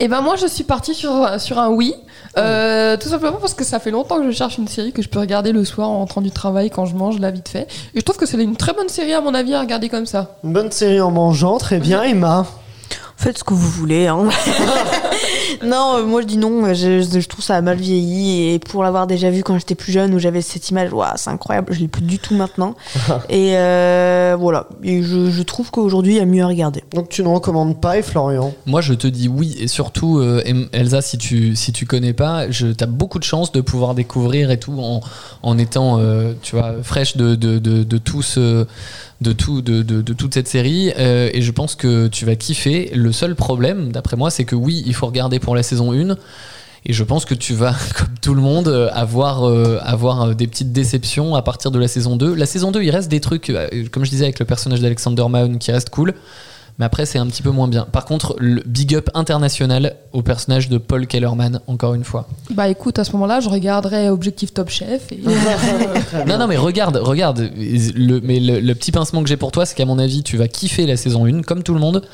[0.00, 1.94] Et ben moi je suis partie sur, sur un oui.
[2.38, 5.08] Euh, tout simplement parce que ça fait longtemps que je cherche une série que je
[5.08, 7.66] peux regarder le soir en rentrant du travail quand je mange là vite fait.
[7.94, 10.06] Et je trouve que c'est une très bonne série à mon avis à regarder comme
[10.06, 10.36] ça.
[10.44, 12.46] Une bonne série en mangeant, très bien, Emma.
[13.20, 14.06] Faites ce que vous voulez.
[14.06, 14.28] hein.
[15.64, 16.72] non, euh, moi je dis non.
[16.72, 18.52] Je, je- trouve ça a mal vieilli.
[18.54, 21.30] Et pour l'avoir déjà vu quand j'étais plus jeune, où j'avais cette image, ouah, c'est
[21.30, 21.72] incroyable.
[21.74, 22.74] Je l'ai plus du tout maintenant.
[23.28, 24.68] et euh, voilà.
[24.84, 26.84] Et je, je trouve qu'aujourd'hui, il y a mieux à regarder.
[26.94, 28.54] Donc tu ne recommandes pas et Florian?
[28.66, 30.42] Moi, je te dis oui, et surtout, euh,
[30.72, 34.50] Elsa, si tu, si tu connais pas, je, t'as beaucoup de chance de pouvoir découvrir
[34.52, 35.00] et tout en,
[35.42, 38.66] en étant, euh, tu vois, fraîche de, de, de, de tout ce-
[39.20, 40.92] de, tout, de, de, de toute cette série.
[40.96, 42.90] euh, et je pense que tu vas kiffer.
[42.94, 46.16] Le seul problème, d'après moi, c'est que oui, il faut regarder pour la saison 1.
[46.86, 50.46] Et je pense que tu vas, comme tout le monde, euh, avoir, euh, avoir des
[50.46, 52.34] petites déceptions à partir de la saison 2.
[52.34, 53.52] La saison 2, il reste des trucs,
[53.90, 56.14] comme je disais avec le personnage d'Alexander Mahon, qui reste cool.
[56.78, 57.86] Mais après, c'est un petit peu moins bien.
[57.90, 62.28] Par contre, le big up international au personnage de Paul Kellerman, encore une fois.
[62.50, 65.10] Bah écoute, à ce moment-là, je regarderai Objectif Top Chef.
[65.10, 65.20] Et...
[66.26, 67.50] Non, non, mais regarde, regarde.
[67.56, 70.36] Le, mais le, le petit pincement que j'ai pour toi, c'est qu'à mon avis, tu
[70.36, 72.06] vas kiffer la saison 1, comme tout le monde.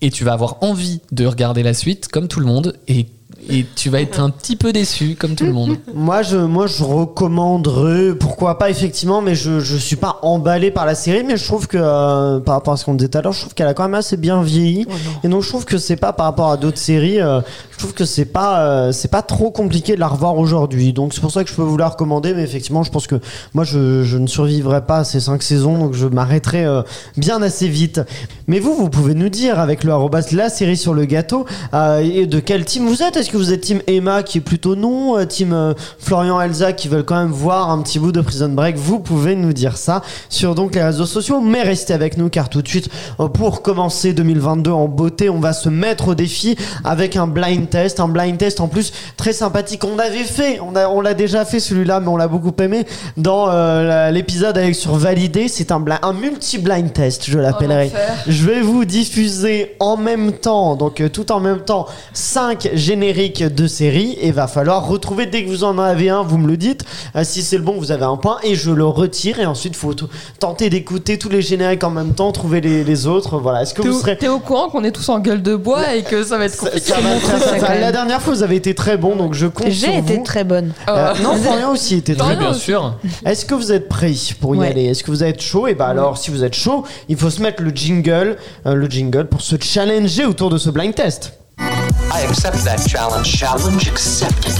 [0.00, 2.76] Et tu vas avoir envie de regarder la suite, comme tout le monde.
[2.86, 3.06] Et,
[3.48, 5.76] et tu vas être un petit peu déçu, comme tout le monde.
[5.94, 10.86] Moi, je, moi, je recommanderais, pourquoi pas, effectivement, mais je, je suis pas emballé par
[10.86, 13.22] la série, mais je trouve que, euh, par rapport à ce qu'on disait tout à
[13.22, 14.86] l'heure, je trouve qu'elle a quand même assez bien vieilli.
[15.22, 17.40] et donc, je trouve que c'est pas par rapport à d'autres séries, euh,
[17.70, 20.92] je trouve que c'est pas, euh, c'est pas trop compliqué de la revoir aujourd'hui.
[20.92, 23.16] Donc, c'est pour ça que je peux vous la recommander, mais effectivement, je pense que
[23.52, 26.82] moi, je, je ne survivrai pas à ces cinq saisons, donc je m'arrêterai euh,
[27.16, 28.00] bien assez vite.
[28.46, 31.98] Mais vous, vous pouvez nous dire avec le arrobas la série sur le gâteau, euh,
[31.98, 33.16] et de quel team vous êtes?
[33.16, 36.72] Est-ce que vous êtes team Emma qui est plutôt non, euh, team euh, Florian Elsa
[36.72, 39.76] qui veulent quand même voir un petit bout de Prison Break, vous pouvez nous dire
[39.76, 41.40] ça sur donc les réseaux sociaux.
[41.40, 45.40] Mais restez avec nous car tout de suite, euh, pour commencer 2022 en beauté, on
[45.40, 49.32] va se mettre au défi avec un blind test, un blind test en plus très
[49.32, 49.82] sympathique.
[49.84, 52.86] On avait fait, on a, on l'a déjà fait celui-là, mais on l'a beaucoup aimé
[53.16, 55.48] dans euh, la- l'épisode avec sur Validé.
[55.48, 57.90] C'est un, un multi-blind test, je l'appellerai.
[57.92, 57.98] Oh.
[58.28, 63.23] Je vais vous diffuser en même temps, donc euh, tout en même temps, 5 génériques
[63.30, 66.56] de série et va falloir retrouver dès que vous en avez un, vous me le
[66.56, 66.84] dites.
[67.16, 69.76] Euh, si c'est le bon, vous avez un point et je le retire et ensuite
[69.76, 69.94] faut
[70.38, 73.38] tenter d'écouter tous les génériques en même temps, trouver les, les autres.
[73.38, 73.62] Voilà.
[73.62, 76.02] Est-ce que vous serez t'es au courant qu'on est tous en gueule de bois et
[76.02, 76.96] que ça va être compliqué ça
[77.38, 79.98] ça- ça- La dernière fois, vous avez été très bon, donc je compte sur J'ai
[79.98, 80.22] été vous.
[80.22, 80.72] très bonne.
[80.88, 81.22] Euh, Oh.
[81.22, 82.98] non, Florian aussi était très bien sûr.
[83.24, 84.68] Est-ce que vous êtes prêts pour y Ouais.
[84.68, 84.84] aller?
[84.86, 85.66] Est-ce que vous êtes chaud?
[85.66, 88.86] Et bah alors, si vous êtes chaud, il faut se mettre le jingle, euh, le
[88.88, 91.32] jingle pour se challenger autour de ce blind test.
[91.58, 93.26] I accept that challenge.
[93.26, 94.52] Challenge accepted.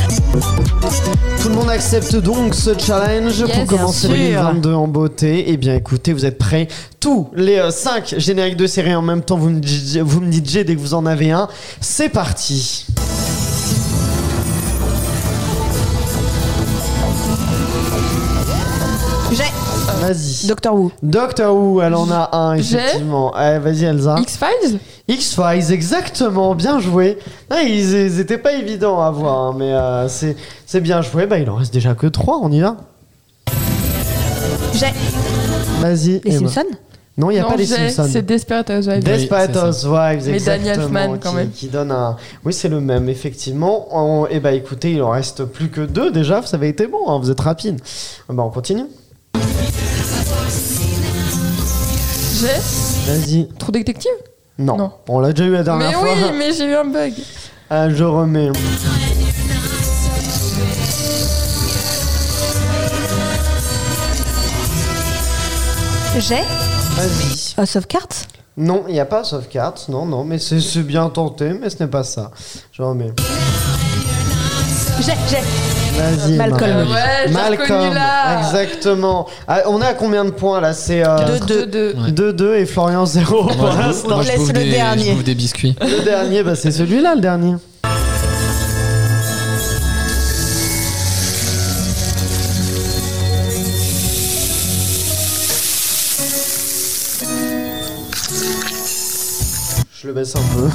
[1.42, 4.10] Tout le monde accepte donc ce challenge Yes, pour commencer sûr.
[4.16, 5.44] 2022 en beauté.
[5.48, 6.68] Eh bien, écoutez, vous êtes prêts
[7.00, 10.48] Tous les 5 génériques de série en même temps, vous me, dites- vous me dites
[10.48, 11.48] J dès que vous en avez un.
[11.80, 12.86] C'est parti
[20.08, 20.46] Vas-y.
[20.46, 20.92] Doctor Who.
[21.02, 23.32] Doctor Who, elle en a un, effectivement.
[23.34, 24.16] Allez, Vas-y, Elsa.
[24.20, 24.78] X-Files
[25.08, 27.18] X-Files, exactement, bien joué.
[27.50, 30.36] Ah, ils, ils étaient pas évidents à voir, hein, mais euh, c'est
[30.66, 31.26] c'est bien joué.
[31.26, 32.76] Bah, il en reste déjà que 3, on y va
[34.72, 34.86] J'ai
[35.80, 36.20] Vas-y.
[36.24, 36.48] les Emma.
[36.48, 36.70] Simpsons.
[37.16, 38.10] Non, il n'y a Non, pas les j'ai- Simpsons.
[38.12, 39.04] C'est Desperate Housewives.
[39.04, 39.68] Des- Desperate c'est ça.
[39.68, 41.50] Housewives, Mais Danny exactement, Elfman, quand qui, même.
[41.50, 42.16] qui donne un...
[42.44, 43.94] Oui, c'est le même, effectivement.
[43.94, 46.98] En- Eh bah écoutez, il en reste plus que deux déjà, ça avait été bon,
[47.08, 47.80] hein, vous êtes rapide.
[48.28, 48.86] Bah on continue.
[52.40, 53.48] J'ai Vas-y.
[53.58, 54.10] Trou Détective?
[54.58, 54.92] Non, Non.
[55.08, 56.08] on l'a déjà eu la Mais dernière fois.
[56.14, 57.12] oui, mais j'ai eu un bug.
[57.70, 58.50] Ah, je remets.
[66.18, 66.42] J'ai
[66.96, 67.76] Vas-y.
[67.76, 68.08] Of Cards.
[68.56, 71.70] Non, il n'y a pas Soft Cards, non, non, mais c'est c'est bien tenté, mais
[71.70, 72.30] ce n'est pas ça.
[72.70, 73.10] Je remets.
[75.00, 75.38] J'ai, j'ai.
[75.96, 76.34] Vas-y.
[76.34, 76.46] Emma.
[76.48, 76.70] Malcolm.
[76.78, 78.38] Euh, ouais, j'ai Malcolm, là.
[78.40, 79.26] exactement.
[79.46, 80.72] Ah, on est à combien de points là?
[80.72, 81.66] C'est euh, Deux, deux.
[81.66, 81.94] deux.
[81.96, 82.32] Ouais.
[82.32, 84.22] 2-2 et Florian 0 pour l'instant.
[84.22, 85.04] je Laisse le des, dernier.
[85.10, 85.76] je bouffe des biscuits.
[85.80, 87.54] Le dernier, bah, c'est celui-là le dernier.
[100.00, 100.68] Je le baisse un peu.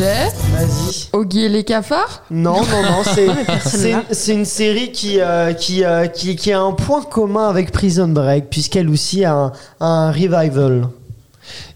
[0.00, 1.08] Vas-y.
[1.12, 2.24] Oggy et les cafards.
[2.30, 3.02] Non, non, non,
[4.10, 8.08] c'est, une série qui, euh, qui, euh, qui, qui a un point commun avec Prison
[8.08, 10.88] Break, puisqu'elle aussi a un, un revival.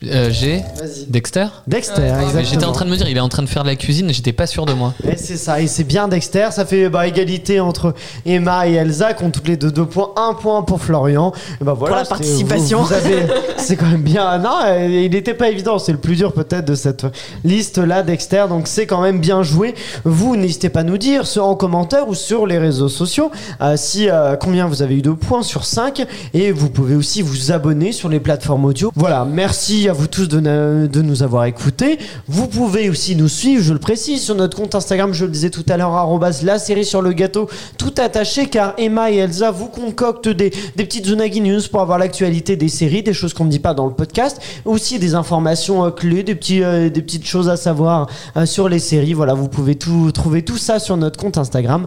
[0.09, 1.07] Euh, J'ai Vas-y.
[1.09, 2.31] Dexter Dexter, exactement.
[2.35, 3.77] Mais J'étais en train de me dire, il est en train de faire de la
[3.77, 4.95] cuisine, j'étais pas sûr de moi.
[5.09, 6.49] Et c'est ça, et c'est bien Dexter.
[6.51, 7.95] Ça fait bah, égalité entre
[8.25, 10.11] Emma et Elsa, qui ont toutes les deux deux points.
[10.17, 11.33] Un point pour Florian.
[11.61, 12.81] Et bah, voilà, la c'était- participation.
[12.81, 13.27] vous- vous avez-
[13.59, 14.39] c'est quand même bien.
[14.39, 15.79] Non, euh, il n'était pas évident.
[15.79, 17.07] C'est le plus dur peut-être de cette
[17.45, 18.45] liste-là, Dexter.
[18.49, 19.75] Donc c'est quand même bien joué.
[20.05, 23.31] Vous, n'hésitez pas à nous dire, soit en commentaire ou sur les réseaux sociaux,
[23.61, 26.05] euh, si euh, combien vous avez eu de points sur 5.
[26.35, 28.93] Et vous pouvez aussi vous abonner sur les plateformes audio.
[28.95, 31.99] Voilà, merci à vous tous de, nous avoir écoutés.
[32.29, 35.51] Vous pouvez aussi nous suivre, je le précise, sur notre compte Instagram, je le disais
[35.51, 39.67] tout à l'heure, la série sur le gâteau, tout attaché, car Emma et Elsa vous
[39.67, 43.59] concoctent des, petites Zunagi News pour avoir l'actualité des séries, des choses qu'on ne dit
[43.59, 48.09] pas dans le podcast, aussi des informations euh, clés, euh, des petites choses à savoir
[48.37, 49.15] euh, sur les séries.
[49.15, 51.87] Voilà, vous pouvez trouver tout ça sur notre compte Instagram,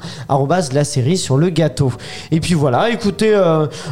[0.73, 1.91] la série sur le gâteau.
[2.31, 3.31] Et puis voilà, écoutez,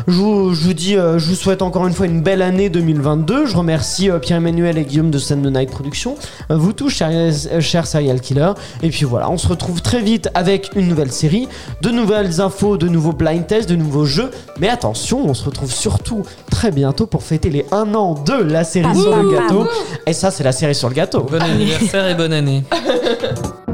[0.07, 3.45] je, vous, vous dis, je vous souhaite encore une fois une belle année 2022.
[3.45, 6.15] Je remercie euh, Pierre-Emmanuel et Guillaume de Scène de Night Production.
[6.51, 8.53] Euh, vous tous, chers, euh, chers serial killers.
[8.83, 11.47] Et puis voilà, on se retrouve très vite avec une nouvelle série,
[11.81, 14.31] de nouvelles infos, de nouveaux blind tests, de nouveaux jeux.
[14.59, 18.63] Mais attention, on se retrouve surtout très bientôt pour fêter les 1 an de la
[18.63, 19.67] série sur le gâteau.
[20.05, 21.21] Et ça, c'est la série sur le gâteau.
[21.21, 22.63] Bon anniversaire et bonne année.